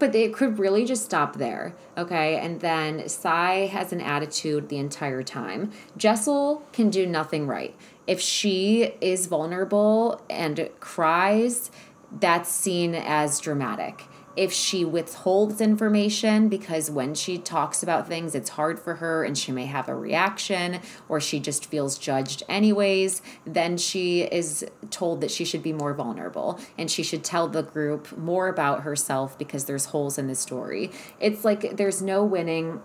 [0.00, 2.38] but they could really just stop there okay?
[2.38, 5.70] And then Sai has an attitude the entire time.
[5.96, 7.74] Jessel can do nothing right.
[8.06, 11.70] If she is vulnerable and cries
[12.18, 14.04] that's seen as dramatic
[14.36, 19.36] if she withholds information because when she talks about things, it's hard for her and
[19.36, 25.20] she may have a reaction or she just feels judged anyways, then she is told
[25.20, 29.36] that she should be more vulnerable and she should tell the group more about herself
[29.36, 30.90] because there's holes in the story.
[31.18, 32.80] It's like there's no winning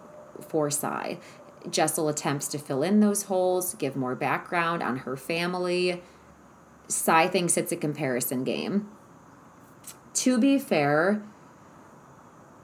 [0.48, 1.20] for Sai.
[1.70, 6.02] Jessel attempts to fill in those holes, give more background on her family.
[6.88, 8.90] Sai thinks it's a comparison game.
[10.14, 11.24] To be fair,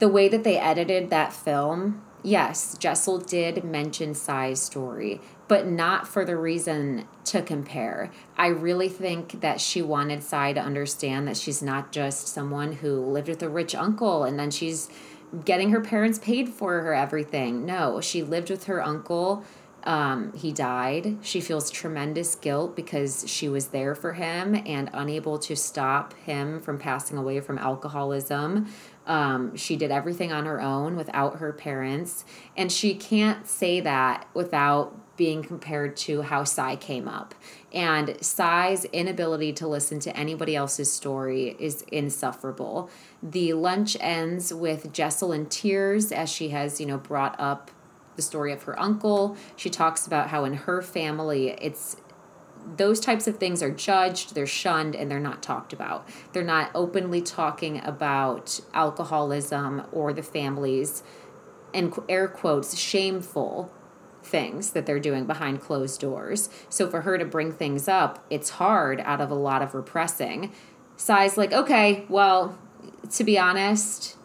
[0.02, 6.08] the way that they edited that film, yes, Jessel did mention Sai's story, but not
[6.08, 8.10] for the reason to compare.
[8.36, 13.00] I really think that she wanted Sai to understand that she's not just someone who
[13.00, 14.90] lived with a rich uncle and then she's
[15.46, 17.64] getting her parents paid for her everything.
[17.64, 19.46] No, she lived with her uncle.
[19.84, 21.18] Um, he died.
[21.22, 26.62] She feels tremendous guilt because she was there for him and unable to stop him
[26.62, 28.72] from passing away from alcoholism.
[29.08, 32.24] Um, she did everything on her own without her parents.
[32.56, 37.36] And she can't say that without being compared to how Sai came up.
[37.74, 42.90] And Sai's inability to listen to anybody else's story is insufferable.
[43.22, 47.72] The lunch ends with Jessel in tears as she has, you know, brought up
[48.16, 49.38] the story of her uncle.
[49.56, 51.98] She talks about how in her family it's
[52.78, 56.08] those types of things are judged, they're shunned, and they're not talked about.
[56.32, 61.04] They're not openly talking about alcoholism or the families,
[61.74, 63.72] and air quotes, shameful
[64.24, 66.50] things that they're doing behind closed doors.
[66.70, 70.52] So for her to bring things up, it's hard out of a lot of repressing.
[70.98, 72.58] Sai's like, okay, well,
[73.12, 74.18] to be honest,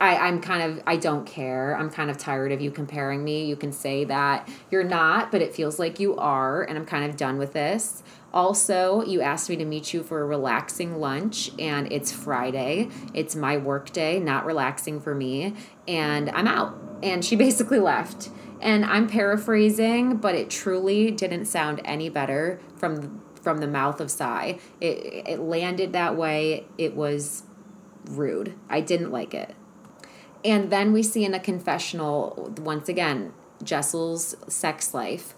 [0.00, 1.76] I, I'm kind of I don't care.
[1.76, 3.46] I'm kind of tired of you comparing me.
[3.46, 7.08] You can say that you're not, but it feels like you are, and I'm kind
[7.08, 8.02] of done with this.
[8.32, 12.88] Also, you asked me to meet you for a relaxing lunch, and it's Friday.
[13.14, 15.54] It's my work day, not relaxing for me,
[15.88, 16.78] and I'm out.
[17.02, 18.30] And she basically left.
[18.60, 24.10] And I'm paraphrasing, but it truly didn't sound any better from from the mouth of
[24.10, 24.58] Sai.
[24.80, 26.66] It it landed that way.
[26.76, 27.44] It was
[28.10, 28.54] rude.
[28.68, 29.54] I didn't like it.
[30.44, 33.32] And then we see in a confessional once again
[33.62, 35.34] Jessel's sex life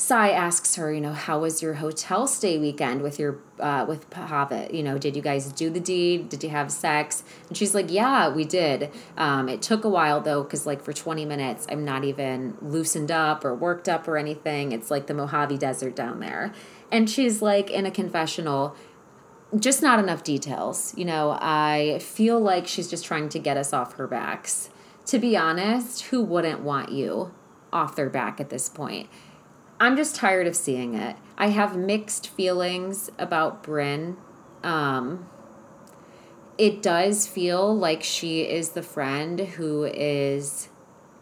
[0.00, 4.08] Sai asks her, you know, how was your hotel stay weekend with your uh, with
[4.08, 4.72] Pavit?
[4.72, 6.30] You know, did you guys do the deed?
[6.30, 7.22] Did you have sex?
[7.48, 8.90] And she's like, yeah, we did.
[9.18, 13.10] Um, it took a while though, because like for twenty minutes, I'm not even loosened
[13.10, 14.72] up or worked up or anything.
[14.72, 16.54] It's like the Mojave Desert down there,
[16.90, 18.74] and she's like in a confessional.
[19.58, 20.94] Just not enough details.
[20.96, 24.70] You know, I feel like she's just trying to get us off her backs.
[25.06, 27.34] To be honest, who wouldn't want you
[27.72, 29.08] off their back at this point?
[29.80, 31.16] I'm just tired of seeing it.
[31.38, 34.16] I have mixed feelings about Brynn.
[34.62, 35.26] Um,
[36.58, 40.68] it does feel like she is the friend who is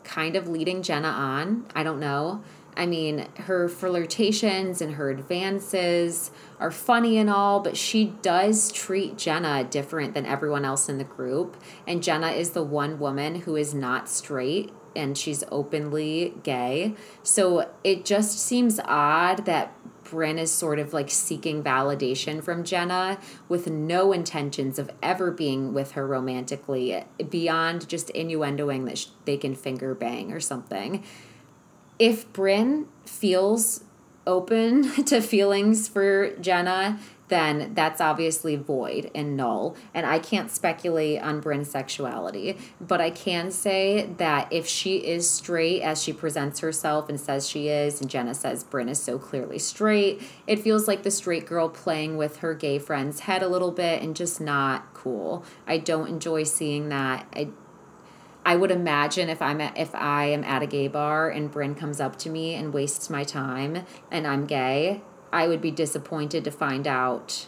[0.02, 1.66] kind of leading Jenna on.
[1.74, 2.42] I don't know.
[2.78, 9.18] I mean, her flirtations and her advances are funny and all, but she does treat
[9.18, 11.56] Jenna different than everyone else in the group.
[11.88, 16.94] And Jenna is the one woman who is not straight and she's openly gay.
[17.24, 19.74] So it just seems odd that
[20.04, 23.18] Brynn is sort of like seeking validation from Jenna
[23.48, 29.54] with no intentions of ever being with her romantically beyond just innuendoing that they can
[29.54, 31.04] finger bang or something.
[31.98, 33.84] If Brynn feels
[34.26, 39.76] open to feelings for Jenna, then that's obviously void and null.
[39.94, 45.30] And I can't speculate on Brynn's sexuality, but I can say that if she is
[45.30, 49.18] straight as she presents herself and says she is, and Jenna says Brynn is so
[49.18, 53.48] clearly straight, it feels like the straight girl playing with her gay friend's head a
[53.48, 55.44] little bit and just not cool.
[55.66, 57.26] I don't enjoy seeing that.
[57.34, 57.48] I
[58.48, 61.76] I would imagine if I'm at, if I am at a gay bar and Brynn
[61.76, 66.44] comes up to me and wastes my time and I'm gay, I would be disappointed
[66.44, 67.46] to find out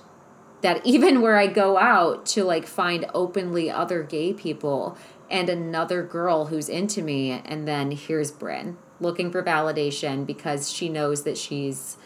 [0.60, 4.98] that even where I go out to like find openly other gay people
[5.30, 10.90] and another girl who's into me, and then here's Brynn looking for validation because she
[10.90, 11.96] knows that she's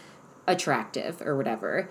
[0.47, 1.91] attractive or whatever.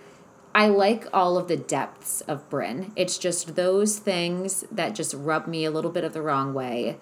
[0.56, 2.92] I like all of the depths of Brynn.
[2.96, 6.98] It's just those things that just rub me a little bit of the wrong way.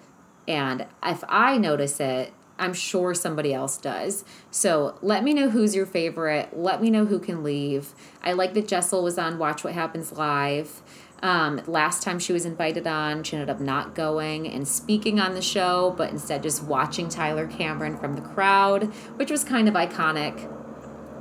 [0.48, 4.24] And if I notice it, I'm sure somebody else does.
[4.50, 6.56] So let me know who's your favorite.
[6.56, 7.92] Let me know who can leave.
[8.22, 10.80] I like that Jessel was on Watch What Happens Live.
[11.22, 15.34] Um, last time she was invited on, she ended up not going and speaking on
[15.34, 18.84] the show, but instead just watching Tyler Cameron from the crowd,
[19.16, 20.48] which was kind of iconic.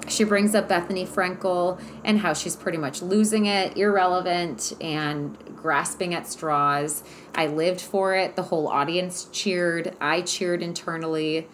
[0.08, 6.14] She brings up Bethenny Frankel and how she's pretty much losing it, irrelevant, and grasping
[6.14, 7.04] at straws.
[7.36, 8.36] I lived for it.
[8.36, 9.96] The whole audience cheered.
[10.02, 11.48] I cheered internally.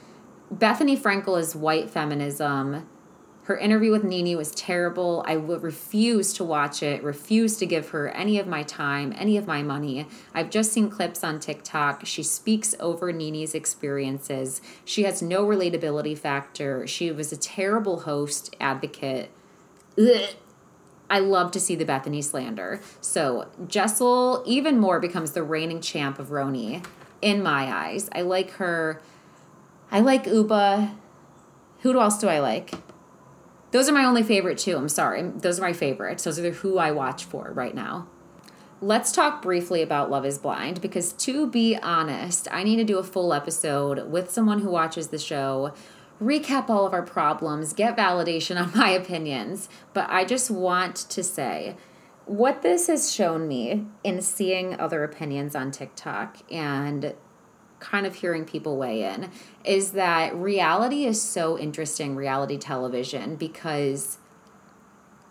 [0.54, 2.88] Bethenny Frankel is white feminism.
[3.48, 5.24] Her interview with NeNe was terrible.
[5.26, 9.38] I would refuse to watch it, refuse to give her any of my time, any
[9.38, 10.06] of my money.
[10.34, 12.06] I've just seen clips on TikTok.
[12.06, 14.60] She speaks over NeNe's experiences.
[14.84, 16.86] She has no relatability factor.
[16.88, 19.32] She was a terrible host, advocate.
[19.98, 20.36] Ugh.
[21.10, 22.82] I love to see the Bethenny slander.
[23.00, 26.86] So Jessel even more becomes the reigning champ of RHONY
[27.22, 28.10] in my eyes.
[28.12, 29.02] I like her.
[29.90, 30.94] I like Ubah.
[31.84, 32.74] Who else do I like?
[33.72, 34.78] Those are my only favorite too.
[34.78, 35.22] I'm sorry.
[35.22, 36.24] Those are my favorites.
[36.24, 38.08] Those are who I watch for right now.
[38.80, 43.00] Let's talk briefly about Love is Blind because, to be honest, I need to do
[43.00, 45.74] a full episode with someone who watches the show
[46.22, 51.24] recap all of our problems, get validation on my opinions, but I just want to
[51.24, 51.76] say
[52.26, 57.14] what this has shown me in seeing other opinions on TikTok and
[57.80, 59.30] kind of hearing people weigh in
[59.64, 64.18] is that reality is so interesting, reality television, because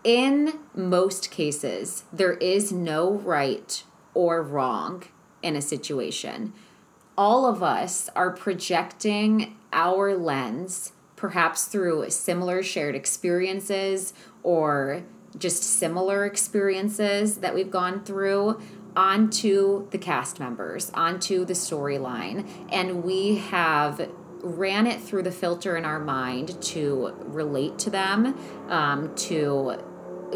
[0.05, 3.83] in most cases, there is no right
[4.15, 5.03] or wrong
[5.43, 6.53] in a situation.
[7.19, 15.03] All of us are projecting our lens, perhaps through similar shared experiences or
[15.39, 18.61] just similar experiences that we've gone through
[18.97, 22.49] onto the cast members, onto the storyline.
[22.73, 24.09] And we have
[24.43, 28.39] ran it through the filter in our mind to relate to them,
[28.69, 29.83] um, to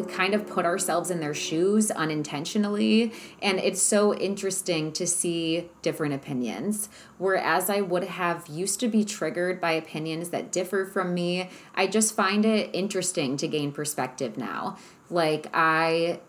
[0.08, 3.12] kind of put ourselves in their shoes unintentionally.
[3.42, 6.88] And it's so interesting to see different opinions.
[7.18, 11.86] Whereas I would have used to be triggered by opinions that differ from me, I
[11.86, 14.76] just find it interesting to gain perspective now.
[15.08, 16.20] Like, I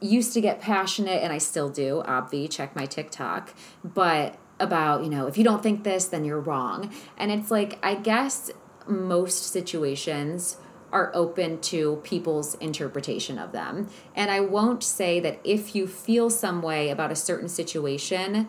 [0.00, 5.10] used to get passionate, and I still do, obvi, check my TikTok, but about, you
[5.10, 6.92] know, if you don't think this, then you're wrong.
[7.16, 8.50] And it's like, I guess
[8.86, 10.58] most situations
[10.92, 13.88] are open to people's interpretation of them.
[14.14, 18.46] And I won't say that if you feel some way about a certain situation,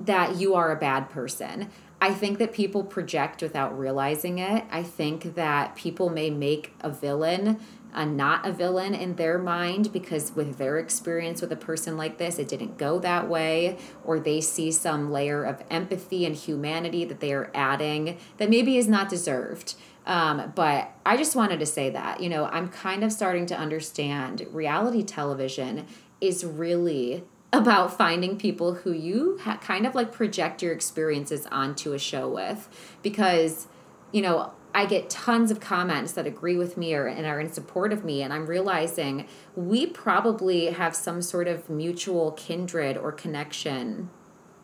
[0.00, 1.70] that you are a bad person.
[2.00, 4.64] I think that people project without realizing it.
[4.70, 7.60] I think that people may make a villain
[7.92, 12.18] a not a villain in their mind because with their experience with a person like
[12.18, 17.04] this it didn't go that way or they see some layer of empathy and humanity
[17.04, 19.74] that they are adding that maybe is not deserved.
[20.06, 23.56] Um, but I just wanted to say that, you know, I'm kind of starting to
[23.56, 25.86] understand reality television
[26.20, 31.92] is really about finding people who you ha- kind of like project your experiences onto
[31.92, 32.68] a show with
[33.02, 33.66] because,
[34.12, 37.52] you know, I get tons of comments that agree with me or and are in
[37.52, 43.12] support of me and I'm realizing we probably have some sort of mutual kindred or
[43.12, 44.10] connection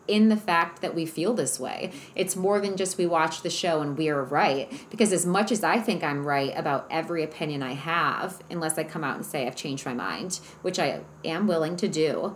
[0.07, 1.91] in the fact that we feel this way.
[2.15, 4.71] It's more than just we watch the show and we are right.
[4.89, 8.83] Because as much as I think I'm right about every opinion I have, unless I
[8.83, 12.35] come out and say I've changed my mind, which I am willing to do,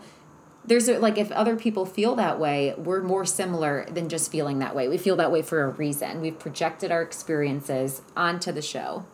[0.64, 4.60] there's a, like if other people feel that way, we're more similar than just feeling
[4.60, 4.88] that way.
[4.88, 6.22] We feel that way for a reason.
[6.22, 9.06] We've projected our experiences onto the show.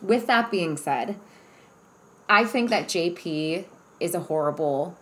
[0.00, 1.16] With that being said,
[2.28, 3.64] I think that JP
[3.98, 4.96] is a horrible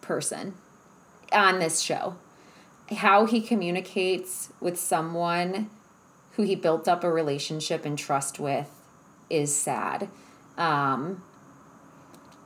[0.00, 0.54] person
[1.32, 2.16] on this show.
[2.90, 5.70] How he communicates with someone
[6.32, 8.70] who he built up a relationship and trust with
[9.28, 10.08] is sad.
[10.56, 11.22] Um,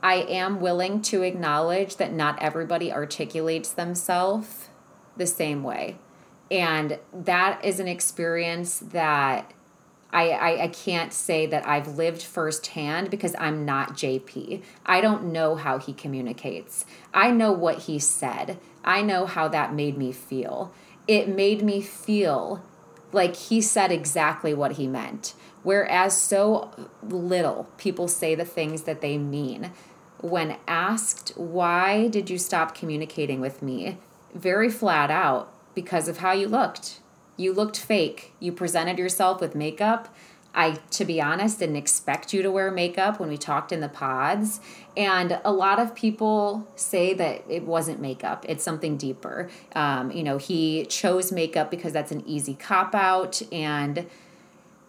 [0.05, 4.69] I am willing to acknowledge that not everybody articulates themselves
[5.17, 5.97] the same way.
[6.51, 9.51] And that is an experience that
[10.13, 14.61] I, I, I can't say that I've lived firsthand because I'm not JP.
[14.85, 16.85] I don't know how he communicates.
[17.11, 18.59] I know what he said.
[18.83, 20.71] I know how that made me feel.
[21.07, 22.63] It made me feel
[23.11, 25.33] like he said exactly what he meant.
[25.63, 26.69] Whereas so
[27.01, 29.71] little people say the things that they mean.
[30.21, 33.97] When asked, why did you stop communicating with me?
[34.33, 36.99] Very flat out, because of how you looked
[37.37, 38.33] you looked fake.
[38.39, 40.13] You presented yourself with makeup.
[40.53, 43.89] I, to be honest, didn't expect you to wear makeup when we talked in the
[43.89, 44.61] pods.
[44.95, 49.49] And a lot of people say that it wasn't makeup, it's something deeper.
[49.75, 54.07] Um, you know, he chose makeup because that's an easy cop out and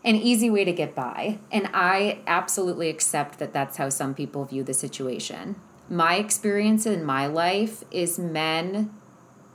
[0.06, 1.38] an easy way to get by.
[1.50, 5.56] And I absolutely accept that that's how some people view the situation.
[5.90, 8.94] My experience in my life is men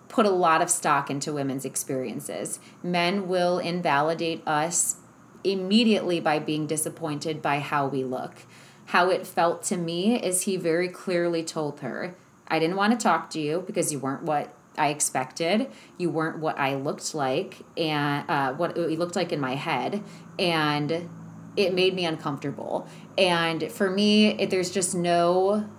[0.10, 2.60] put a lot of stock into women's experiences.
[2.84, 4.98] Men will invalidate us
[5.46, 8.44] immediately by being disappointed by how we look.
[8.88, 12.14] How it felt to me is he very clearly told her,
[12.50, 15.70] I didn't want to talk to you because you weren't what I expected.
[16.00, 20.04] You weren't what I looked like and uh, what it looked like in my head.
[20.40, 21.08] And
[21.56, 22.88] it made me uncomfortable.
[23.16, 25.70] And for me, it, there's just no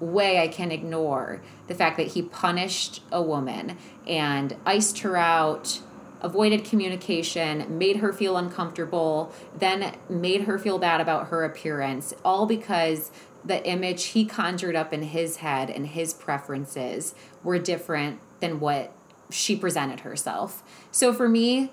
[0.00, 3.76] way I can ignore the fact that he punished a woman
[4.06, 5.80] and iced her out,
[6.22, 12.46] avoided communication, made her feel uncomfortable, then made her feel bad about her appearance, all
[12.46, 13.10] because
[13.44, 18.92] the image he conjured up in his head and his preferences were different than what
[19.30, 20.62] she presented herself.
[20.90, 21.70] So for me,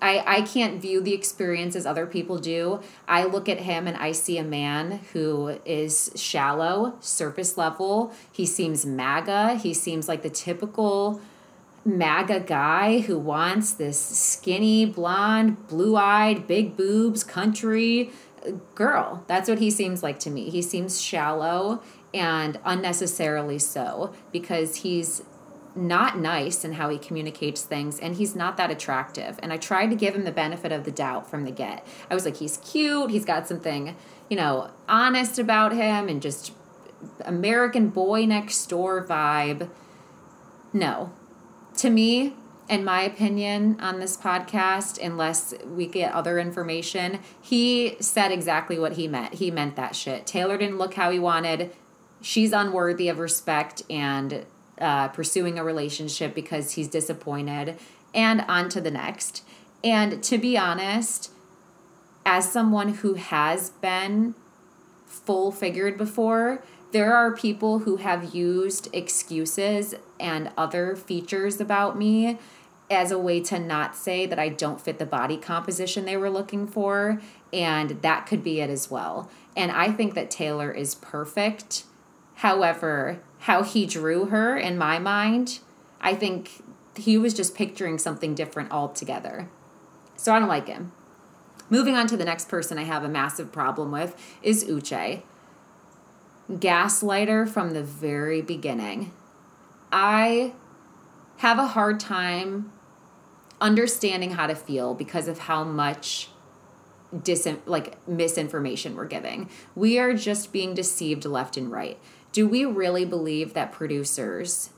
[0.00, 2.80] I, I can't view the experience as other people do.
[3.08, 8.12] I look at him and I see a man who is shallow, surface level.
[8.30, 9.54] He seems MAGA.
[9.56, 11.22] He seems like the typical
[11.86, 18.10] MAGA guy who wants this skinny, blonde, blue eyed, big boobs, country
[18.74, 19.24] girl.
[19.26, 20.50] That's what he seems like to me.
[20.50, 21.82] He seems shallow
[22.14, 25.22] and unnecessarily so because he's
[25.74, 29.38] not nice in how he communicates things and he's not that attractive.
[29.42, 31.86] And i tried to give him the benefit of the doubt from the get.
[32.10, 33.10] I was like he's cute.
[33.10, 33.94] He's got something
[34.30, 36.52] you know honest about him and just
[37.24, 39.68] american boy next door vibe.
[40.72, 41.12] No.
[41.78, 42.34] To me
[42.68, 48.94] in my opinion on this podcast unless we get other information he said exactly what
[48.94, 49.34] he meant.
[49.34, 50.26] He meant that shit.
[50.26, 51.70] Taylor didn't look how he wanted.
[52.20, 54.44] She's unworthy of respect and
[54.80, 57.78] uh, pursuing a relationship because he's disappointed,
[58.14, 59.42] and on to the next.
[59.84, 61.30] And to be honest,
[62.24, 64.34] as someone who has been
[65.06, 66.62] full figured before,
[66.92, 72.38] there are people who have used excuses and other features about me
[72.90, 76.30] as a way to not say that I don't fit the body composition they were
[76.30, 77.20] looking for.
[77.52, 79.30] And that could be it as well.
[79.56, 81.84] And I think that Taylor is perfect.
[82.36, 85.60] However, how he drew her in my mind,
[86.00, 86.62] I think
[86.96, 89.48] he was just picturing something different altogether.
[90.16, 90.92] So I don't like him.
[91.68, 95.22] Moving on to the next person I have a massive problem with is Uche.
[96.50, 99.12] Gaslighter from the very beginning.
[99.90, 100.52] I
[101.38, 102.70] have a hard time
[103.60, 106.28] understanding how to feel because of how much
[107.22, 109.48] dis like misinformation we're giving.
[109.74, 111.98] We are just being deceived left and right.
[112.32, 114.70] Do we really believe that producers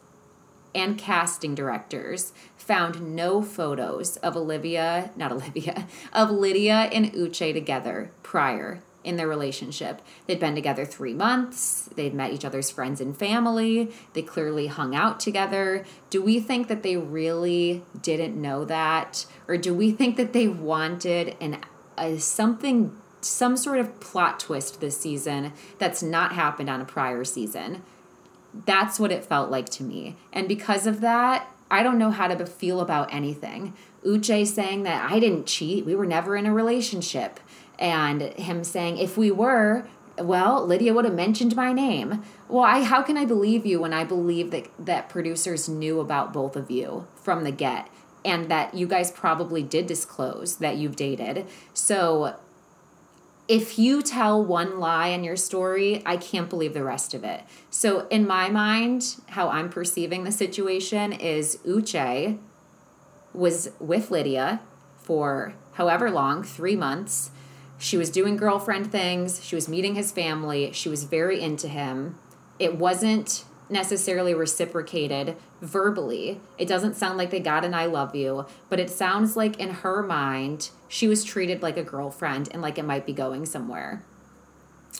[0.75, 8.11] and casting directors found no photos of Olivia, not Olivia, of Lydia and Uche together
[8.23, 10.03] prior in their relationship.
[10.27, 14.95] They'd been together three months, they'd met each other's friends and family, they clearly hung
[14.95, 15.85] out together.
[16.11, 19.27] Do we think that they really didn't know that?
[19.47, 21.59] Or do we think that they wanted an
[21.97, 27.25] a, something some sort of plot twist this season that's not happened on a prior
[27.25, 27.83] season?
[28.67, 30.17] That's what it felt like to me.
[30.33, 33.75] And because of that, I don't know how to feel about anything.
[34.05, 37.41] Uche saying that I didn't cheat, we were never in a relationship
[37.79, 39.87] and him saying, if we were,
[40.19, 42.25] well, Lydia would have mentioned my name.
[42.49, 46.33] Well, I how can I believe you when I believe that that producers knew about
[46.33, 47.89] both of you from the get
[48.25, 51.47] and that you guys probably did disclose that you've dated.
[51.73, 52.35] So
[53.47, 57.43] if you tell one lie in your story, I can't believe the rest of it.
[57.71, 62.39] So in my mind, how I'm perceiving the situation is Uche
[63.33, 64.61] was with Lydia
[64.99, 67.31] for however long, 3 months
[67.79, 72.19] she was doing girlfriend things, she was meeting his family, she was very into him.
[72.59, 76.41] It wasn't necessarily reciprocated verbally.
[76.57, 79.71] It doesn't sound like they got an I love you, but it sounds like in
[79.71, 84.03] her mind, she was treated like a girlfriend and like it might be going somewhere.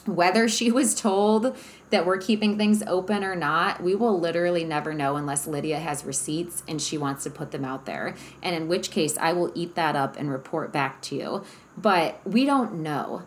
[0.05, 1.57] Whether she was told
[1.89, 6.05] that we're keeping things open or not, we will literally never know unless Lydia has
[6.05, 8.15] receipts and she wants to put them out there.
[8.43, 11.43] And in which case, I will eat that up and report back to you.
[11.81, 13.23] But we don't know.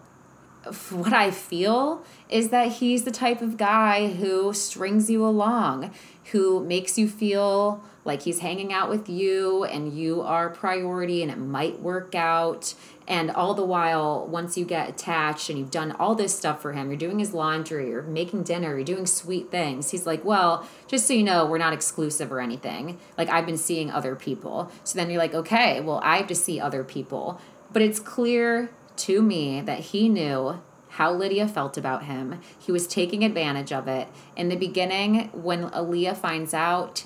[0.91, 5.93] What I feel is that he's the type of guy who strings you along,
[6.31, 11.31] who makes you feel like he's hanging out with you and you are priority and
[11.31, 12.75] it might work out.
[13.09, 16.73] And all the while once you get attached and you've done all this stuff for
[16.73, 20.67] him you're doing his laundry you're making dinner you're doing sweet things he's like well
[20.87, 22.99] just so you know we're not exclusive or anything.
[23.19, 24.71] Like i've been seeing other people.
[24.85, 27.41] So then you're like okay well i have to see other people
[27.73, 30.61] but it's clear to me that he knew
[30.91, 32.41] how Lydia felt about him.
[32.59, 34.09] He was taking advantage of it.
[34.37, 37.05] In the beginning, when Aaliyah finds out,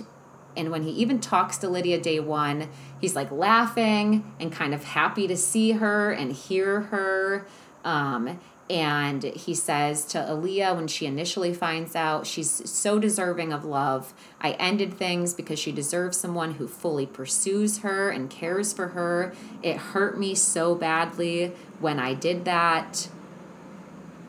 [0.57, 2.69] and when he even talks to Lydia day one,
[3.01, 7.47] he's like laughing and kind of happy to see her and hear her.
[7.85, 13.65] Um, and he says to Aaliyah when she initially finds out she's so deserving of
[13.65, 18.89] love, I ended things because she deserves someone who fully pursues her and cares for
[18.89, 19.35] her.
[19.63, 23.09] It hurt me so badly when I did that.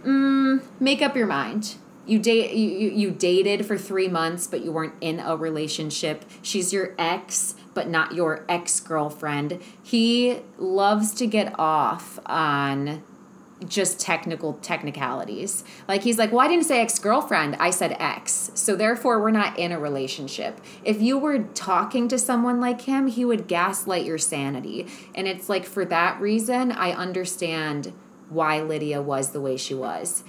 [0.03, 1.75] Mm, make up your mind
[2.07, 6.71] you date you, you, dated for three months but you weren't in a relationship she's
[6.71, 13.03] your ex but not your ex-girlfriend he loves to get off on
[13.68, 15.64] just technical technicalities.
[15.88, 18.51] Like he's like well i didn't say ex-girlfriend i said ex.
[18.53, 20.62] So therefore we're not in a relationship.
[20.84, 24.88] If you were talking to someone like him he would gaslight your sanity.
[25.16, 27.93] And it's like for that reason i understand
[28.30, 30.24] why lydia was the way she was.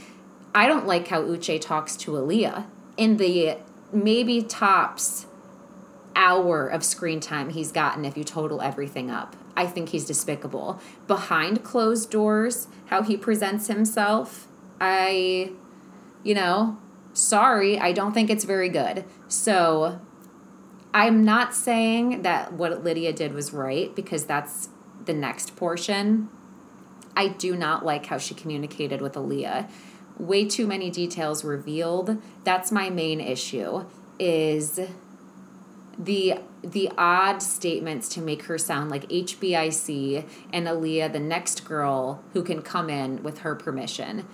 [0.55, 2.67] I don't like how Uche talks to Aaliyah.
[2.97, 3.59] In the
[3.93, 5.27] maybe tops
[6.19, 9.37] hour of screen time he's gotten if you total everything up.
[9.57, 10.81] I think he's despicable.
[11.07, 14.49] Behind closed doors, how he presents himself,
[14.81, 15.53] I,
[16.23, 16.77] you know,
[17.13, 19.05] sorry, I don't think it's very good.
[19.29, 20.01] So
[20.93, 24.69] I'm not saying that what Lydia did was right because that's
[25.05, 26.29] the next portion.
[27.17, 29.69] I do not like how she communicated with Aaliyah
[30.19, 32.21] way too many details revealed.
[32.45, 33.85] That's my main issue
[34.19, 34.81] is
[35.99, 42.23] the the odd statements to make her sound like HBIC and Aaliyah, the next girl
[42.33, 44.27] who can come in with her permission.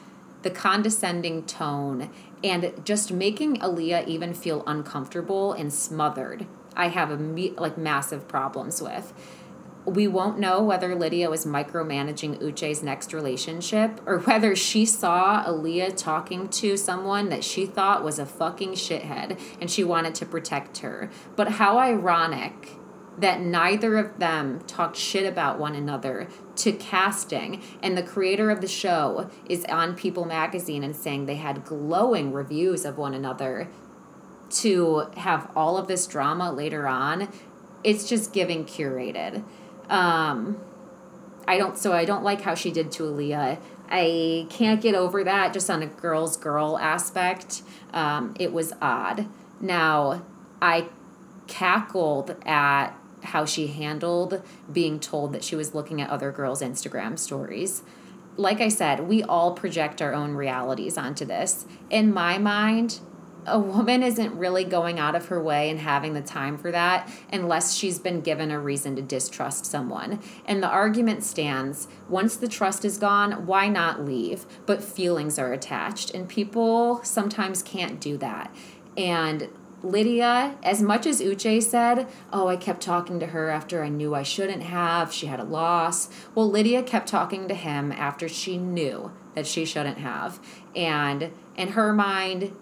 [0.42, 2.10] The condescending tone
[2.42, 6.46] and just making Aaliyah even feel uncomfortable and smothered.
[6.76, 7.16] I have a
[7.58, 9.12] like massive problems with.
[9.86, 15.96] We won't know whether Lydia was micromanaging Uche's next relationship or whether she saw Aaliyah
[15.96, 20.78] talking to someone that she thought was a fucking shithead and she wanted to protect
[20.78, 21.10] her.
[21.36, 22.78] But how ironic
[23.18, 28.60] that neither of them talked shit about one another to casting and the creator of
[28.60, 33.68] the show is on People magazine and saying they had glowing reviews of one another
[34.50, 37.28] to have all of this drama later on
[37.84, 39.44] it's just giving curated
[39.90, 40.60] um
[41.46, 43.58] I don't so I don't like how she did to Aaliyah
[43.90, 47.62] I can't get over that just on a girl's girl aspect
[47.92, 49.26] um it was odd
[49.60, 50.22] now
[50.62, 50.88] I
[51.46, 57.18] cackled at how she handled being told that she was looking at other girls' Instagram
[57.18, 57.82] stories.
[58.36, 61.66] Like I said, we all project our own realities onto this.
[61.90, 63.00] In my mind,
[63.46, 67.10] a woman isn't really going out of her way and having the time for that
[67.32, 70.20] unless she's been given a reason to distrust someone.
[70.46, 74.46] And the argument stands once the trust is gone, why not leave?
[74.66, 78.54] But feelings are attached, and people sometimes can't do that.
[78.96, 79.48] And
[79.82, 84.14] Lydia, as much as Uche said, Oh, I kept talking to her after I knew
[84.14, 86.08] I shouldn't have, she had a loss.
[86.34, 90.40] Well, Lydia kept talking to him after she knew that she shouldn't have.
[90.74, 92.56] And in her mind,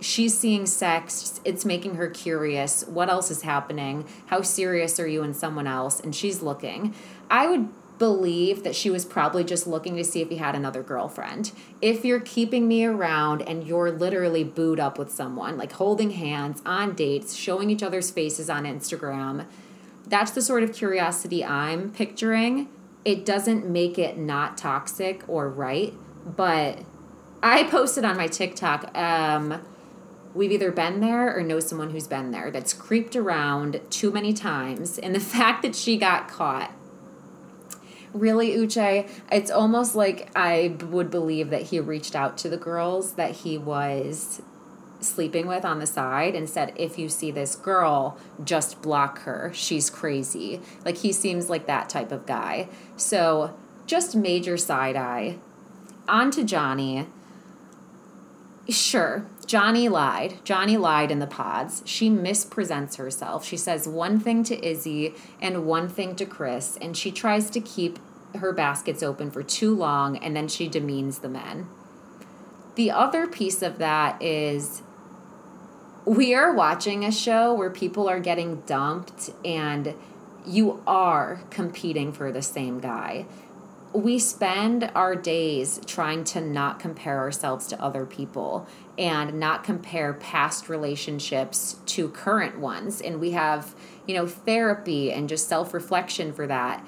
[0.00, 2.84] she's seeing sex, it's making her curious.
[2.86, 4.06] What else is happening?
[4.26, 6.00] How serious are you and someone else?
[6.00, 6.94] And she's looking.
[7.30, 7.68] I would
[7.98, 11.52] believe that she was probably just looking to see if he had another girlfriend.
[11.80, 16.60] If you're keeping me around and you're literally booed up with someone, like holding hands
[16.66, 19.46] on dates, showing each other's faces on Instagram,
[20.06, 22.68] that's the sort of curiosity I'm picturing.
[23.04, 25.94] It doesn't make it not toxic or right,
[26.24, 26.80] but
[27.42, 29.62] I posted on my TikTok, um,
[30.36, 34.32] we've either been there or know someone who's been there that's creeped around too many
[34.32, 34.98] times.
[34.98, 36.72] And the fact that she got caught
[38.12, 43.14] really Uche, it's almost like I would believe that he reached out to the girls
[43.14, 44.42] that he was
[45.00, 49.50] sleeping with on the side and said, if you see this girl, just block her.
[49.54, 50.60] She's crazy.
[50.84, 52.68] Like he seems like that type of guy.
[52.96, 53.54] So
[53.86, 55.38] just major side eye.
[56.08, 57.06] On to Johnie.
[58.68, 60.38] Sure, Johnie lied.
[60.44, 61.82] Johnie lied in the pods.
[61.84, 63.44] She mispresents herself.
[63.44, 67.60] She says one thing to Izzy and one thing to Chris, and she tries to
[67.60, 68.00] keep
[68.36, 71.68] her baskets open for too long and then she demeans the men.
[72.74, 74.82] The other piece of that is
[76.04, 79.94] we are watching a show where people are getting dumped and
[80.46, 83.26] you are competing for the same guy.
[83.92, 88.68] We spend our days trying to not compare ourselves to other people
[88.98, 93.00] and not compare past relationships to current ones.
[93.00, 93.74] And we have,
[94.06, 96.86] you know, therapy and just self reflection for that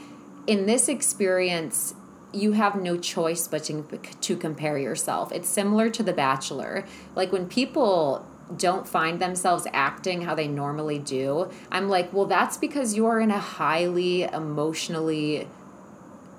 [0.48, 1.94] in this experience,
[2.32, 3.82] you have no choice but to,
[4.22, 5.30] to compare yourself.
[5.30, 6.84] It's similar to The Bachelor.
[7.14, 12.56] Like when people don't find themselves acting how they normally do, I'm like, well, that's
[12.56, 15.46] because you're in a highly emotionally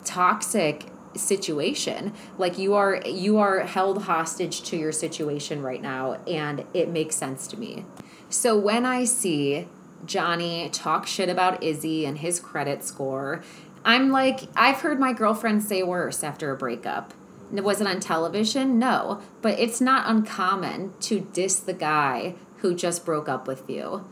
[0.05, 0.87] toxic
[1.19, 6.89] situation like you are you are held hostage to your situation right now and it
[6.89, 7.85] makes sense to me
[8.29, 9.67] so when i see
[10.05, 13.43] johnie talk shit about izzy and his credit score
[13.85, 17.13] I'm like, I've heard my girlfriend say worse after a breakup.
[17.51, 18.77] Was it on television?
[18.77, 19.21] No.
[19.41, 24.05] But it's not uncommon to diss the guy who just broke up with you.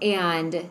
[0.00, 0.70] And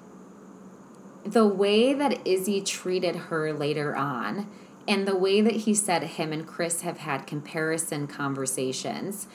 [1.24, 4.50] the way that Izzy treated her later on,
[4.88, 9.28] and the way that he said him and Chris have had comparison conversations,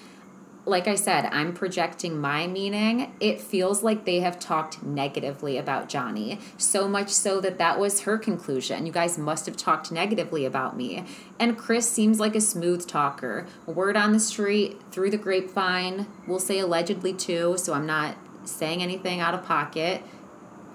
[0.66, 3.14] like I said, I'm projecting my meaning.
[3.20, 8.00] It feels like they have talked negatively about Johnie, so much so that that was
[8.00, 8.84] her conclusion.
[8.84, 11.04] You guys must have talked negatively about me.
[11.38, 13.46] And Chris seems like a smooth talker.
[13.64, 18.82] Word on the street, through the grapevine, we'll say allegedly too, so I'm not saying
[18.82, 20.02] anything out of pocket.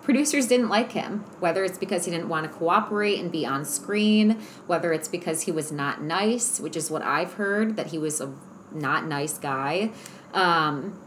[0.03, 3.63] Producers didn't like him, whether it's because he didn't want to cooperate and be on
[3.63, 7.99] screen, whether it's because he was not nice, which is what I've heard, that he
[7.99, 8.33] was a
[8.71, 9.91] not nice guy.
[10.33, 10.99] Um,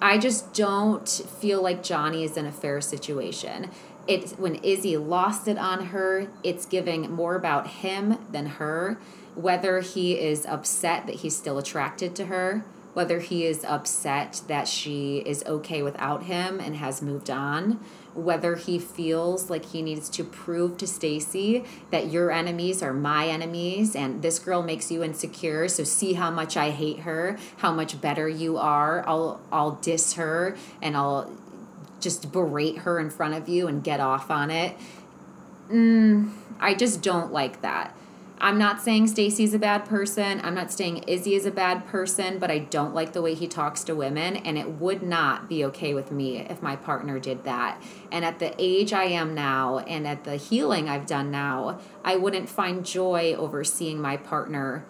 [0.00, 3.70] I just don't feel like Johnie is in a fair situation.
[4.06, 8.98] It's when Izzy lost it on her, it's giving more about him than her.
[9.34, 12.64] Whether he is upset that he's still attracted to her,
[12.94, 17.78] whether he is upset that she is okay without him and has moved on,
[18.18, 23.28] whether he feels like he needs to prove to Stacy that your enemies are my
[23.28, 27.72] enemies and this girl makes you insecure, so see how much I hate her, how
[27.72, 29.04] much better you are.
[29.08, 31.30] I'll I'll diss her and I'll
[32.00, 34.76] just berate her in front of you and get off on it.
[35.70, 37.94] mm, I just don't like that.
[38.40, 40.40] I'm not saying Stacy's a bad person.
[40.44, 43.48] I'm not saying Izzy is a bad person, but I don't like the way he
[43.48, 47.44] talks to women, and it would not be okay with me if my partner did
[47.44, 47.82] that.
[48.12, 52.16] And at the age I am now, and at the healing I've done now, I
[52.16, 54.86] wouldn't find joy over seeing my partner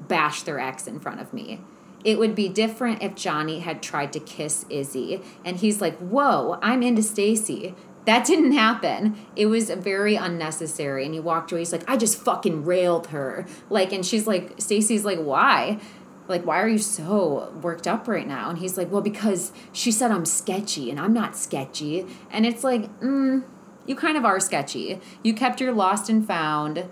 [0.00, 1.60] bash their ex in front of me.
[2.04, 6.58] It would be different if Johnie had tried to kiss Izzy and he's like, Whoa,
[6.62, 7.74] I'm into Stacy.
[8.08, 9.18] That didn't happen.
[9.36, 11.04] It was very unnecessary.
[11.04, 11.60] And he walked away.
[11.60, 13.44] He's like, I just fucking railed her.
[13.68, 15.78] Like, and she's like, Stacy's like, why?
[16.26, 18.48] Like, why are you so worked up right now?
[18.48, 22.06] And he's like, well, because she said I'm sketchy and I'm not sketchy.
[22.30, 23.44] And it's like, mm,
[23.84, 25.02] you kind of are sketchy.
[25.22, 26.86] You kept your lost and found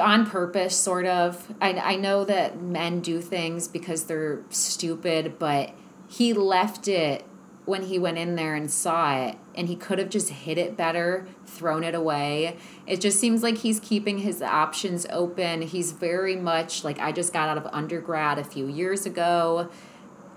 [0.00, 1.52] on purpose, sort of.
[1.60, 5.72] I, I know that men do things because they're stupid, but
[6.08, 7.24] he left it
[7.68, 10.76] when he went in there and saw it and he could have just hit it
[10.76, 12.56] better, thrown it away.
[12.86, 15.62] It just seems like he's keeping his options open.
[15.62, 19.68] He's very much like I just got out of undergrad a few years ago.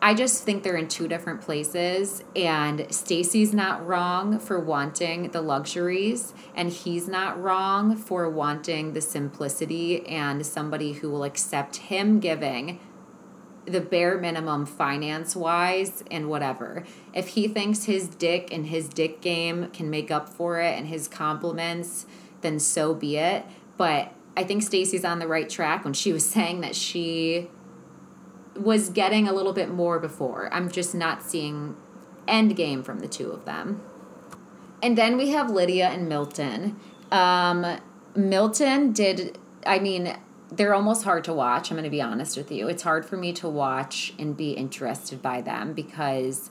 [0.04, 5.42] I just think they're in two different places and Stacy's not wrong for wanting the
[5.42, 12.20] luxuries and he's not wrong for wanting the simplicity and somebody who will accept him
[12.20, 12.80] giving
[13.66, 16.84] the bare minimum finance wise and whatever.
[17.14, 20.88] If he thinks his dick and his dick game can make up for it and
[20.88, 22.06] his compliments,
[22.42, 23.46] then so be it.
[23.78, 27.50] But I think Stacy's on the right track when she was saying that she
[28.56, 30.50] was getting a little bit more before.
[30.54, 31.76] I'm just not seeing
[32.28, 33.82] end game from the two of them.
[34.84, 36.80] And then we have Lydia and Milton.
[37.12, 37.80] Um,
[38.16, 40.18] Milton did, I mean,
[40.52, 41.72] they're almost hard to watch.
[41.72, 42.68] I'm going to be honest with you.
[42.68, 46.50] It's hard for me to watch and be interested by them because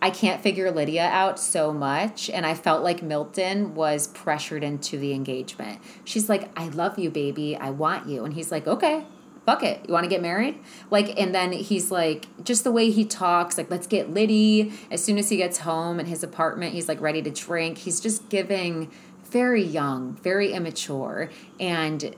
[0.00, 2.30] I can't figure Lydia out so much.
[2.30, 5.80] And I felt like Milton was pressured into the engagement.
[6.04, 7.56] She's like, I love you, baby.
[7.56, 8.24] I want you.
[8.24, 9.04] And he's like, okay,
[9.44, 9.84] fuck it.
[9.86, 10.58] You want to get married?
[10.90, 14.72] Like, and then he's like, just the way he talks, like, let's get Liddy.
[14.90, 17.78] As soon as he gets home in his apartment, he's like ready to drink.
[17.78, 18.90] He's just giving
[19.24, 21.30] very young, very immature.
[21.60, 22.16] And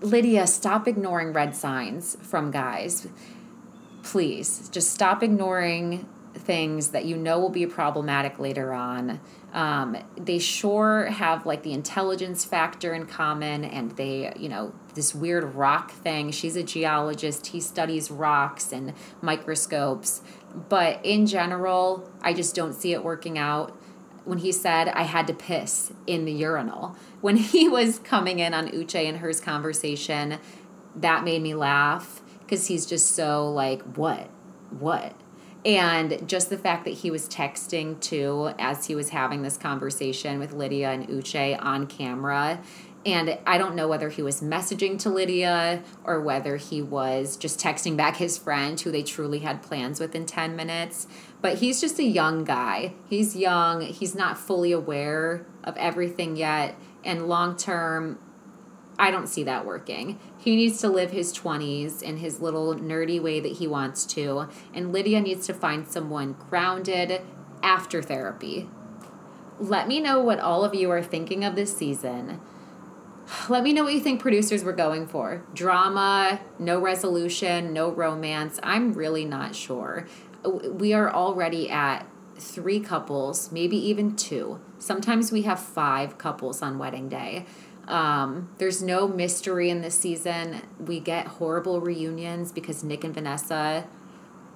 [0.00, 3.06] Lydia, stop ignoring red signs from guys.
[4.02, 9.20] Please, just stop ignoring things that you know will be problematic later on.
[9.52, 15.14] Um, they sure have like the intelligence factor in common, and they, you know, this
[15.14, 16.30] weird rock thing.
[16.30, 20.22] She's a geologist, he studies rocks and microscopes.
[20.68, 23.76] But in general, I just don't see it working out
[24.30, 26.94] when he said I had to piss in the urinal.
[27.20, 30.38] When he was coming in on Uche and her's conversation,
[30.94, 34.30] that made me laugh because he's just so like, what?
[34.70, 35.14] What?
[35.64, 40.38] And just the fact that he was texting too as he was having this conversation
[40.38, 42.62] with Lydia and Uche on camera.
[43.06, 47.58] And I don't know whether he was messaging to Lydia or whether he was just
[47.58, 51.06] texting back his friend who they truly had plans with in 10 minutes
[51.42, 52.92] but he's just a young guy.
[53.08, 58.18] He's young, he's not fully aware of everything yet, and long term,
[58.98, 60.18] I don't see that working.
[60.36, 64.48] He needs to live his 20s in his little nerdy way that he wants to,
[64.74, 67.22] and Lydia needs to find someone grounded
[67.62, 68.68] after therapy.
[69.58, 72.40] Let me know what all of you are thinking of this season.
[73.48, 75.44] Let me know what you think producers were going for.
[75.54, 78.58] Drama, no resolution, no romance.
[78.62, 80.06] I'm really not sure
[80.44, 82.06] we are already at
[82.38, 84.60] three couples, maybe even two.
[84.78, 87.44] Sometimes we have five couples on wedding day.
[87.86, 90.62] Um, there's no mystery in this season.
[90.78, 93.86] We get horrible reunions because Nick and Vanessa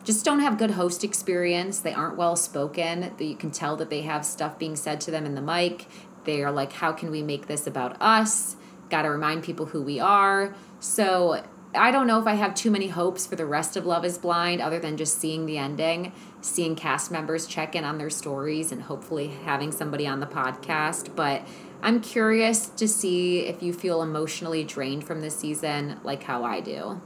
[0.04, 1.80] just don't have good host experience.
[1.80, 3.12] They aren't well spoken.
[3.18, 5.86] You can tell that they have stuff being said to them in the mic.
[6.24, 8.56] They are like, how can we make this about us?
[8.94, 10.54] Got to remind people who we are.
[10.78, 11.42] So
[11.74, 14.18] I don't know if I have too many hopes for the rest of Love is
[14.18, 18.70] Blind other than just seeing the ending, seeing cast members check in on their stories,
[18.70, 21.16] and hopefully having somebody on the podcast.
[21.16, 21.44] But
[21.82, 26.60] I'm curious to see if you feel emotionally drained from this season like how I
[26.60, 27.02] do.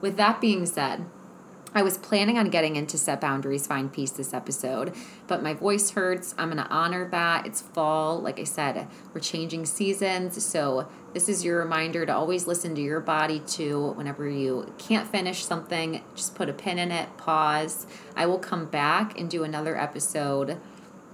[0.00, 1.06] With that being said,
[1.74, 4.94] I was planning on getting into Set Boundaries, Find Peace this episode,
[5.26, 6.34] but my voice hurts.
[6.36, 7.46] I'm going to honor that.
[7.46, 8.20] It's fall.
[8.20, 10.44] Like I said, we're changing seasons.
[10.44, 13.92] So, this is your reminder to always listen to your body too.
[13.92, 17.86] Whenever you can't finish something, just put a pin in it, pause.
[18.16, 20.58] I will come back and do another episode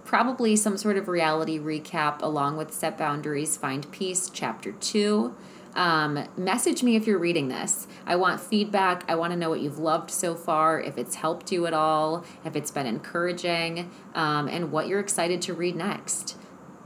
[0.09, 5.35] probably some sort of reality recap along with Set Boundaries, Find Peace, Chapter 2.
[5.75, 7.87] Um, message me if you're reading this.
[8.07, 9.05] I want feedback.
[9.09, 12.25] I want to know what you've loved so far, if it's helped you at all,
[12.45, 16.37] if it's been encouraging, um, and what you're excited to read next.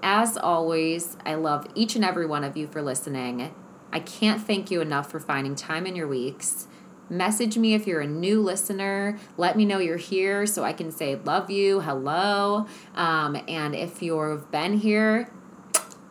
[0.02, 3.54] as always, I love each and every one of you for listening.
[3.92, 6.66] I can't thank you enough for finding time in your weeks.
[7.08, 9.18] Message me if you're a new listener.
[9.36, 12.66] Let me know you're here so I can say love you, hello.
[12.94, 15.30] Um, and if you've been here,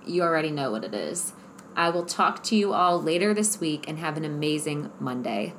[0.05, 1.33] you already know what it is.
[1.75, 5.53] I will talk to you all later this week and have an amazing Monday.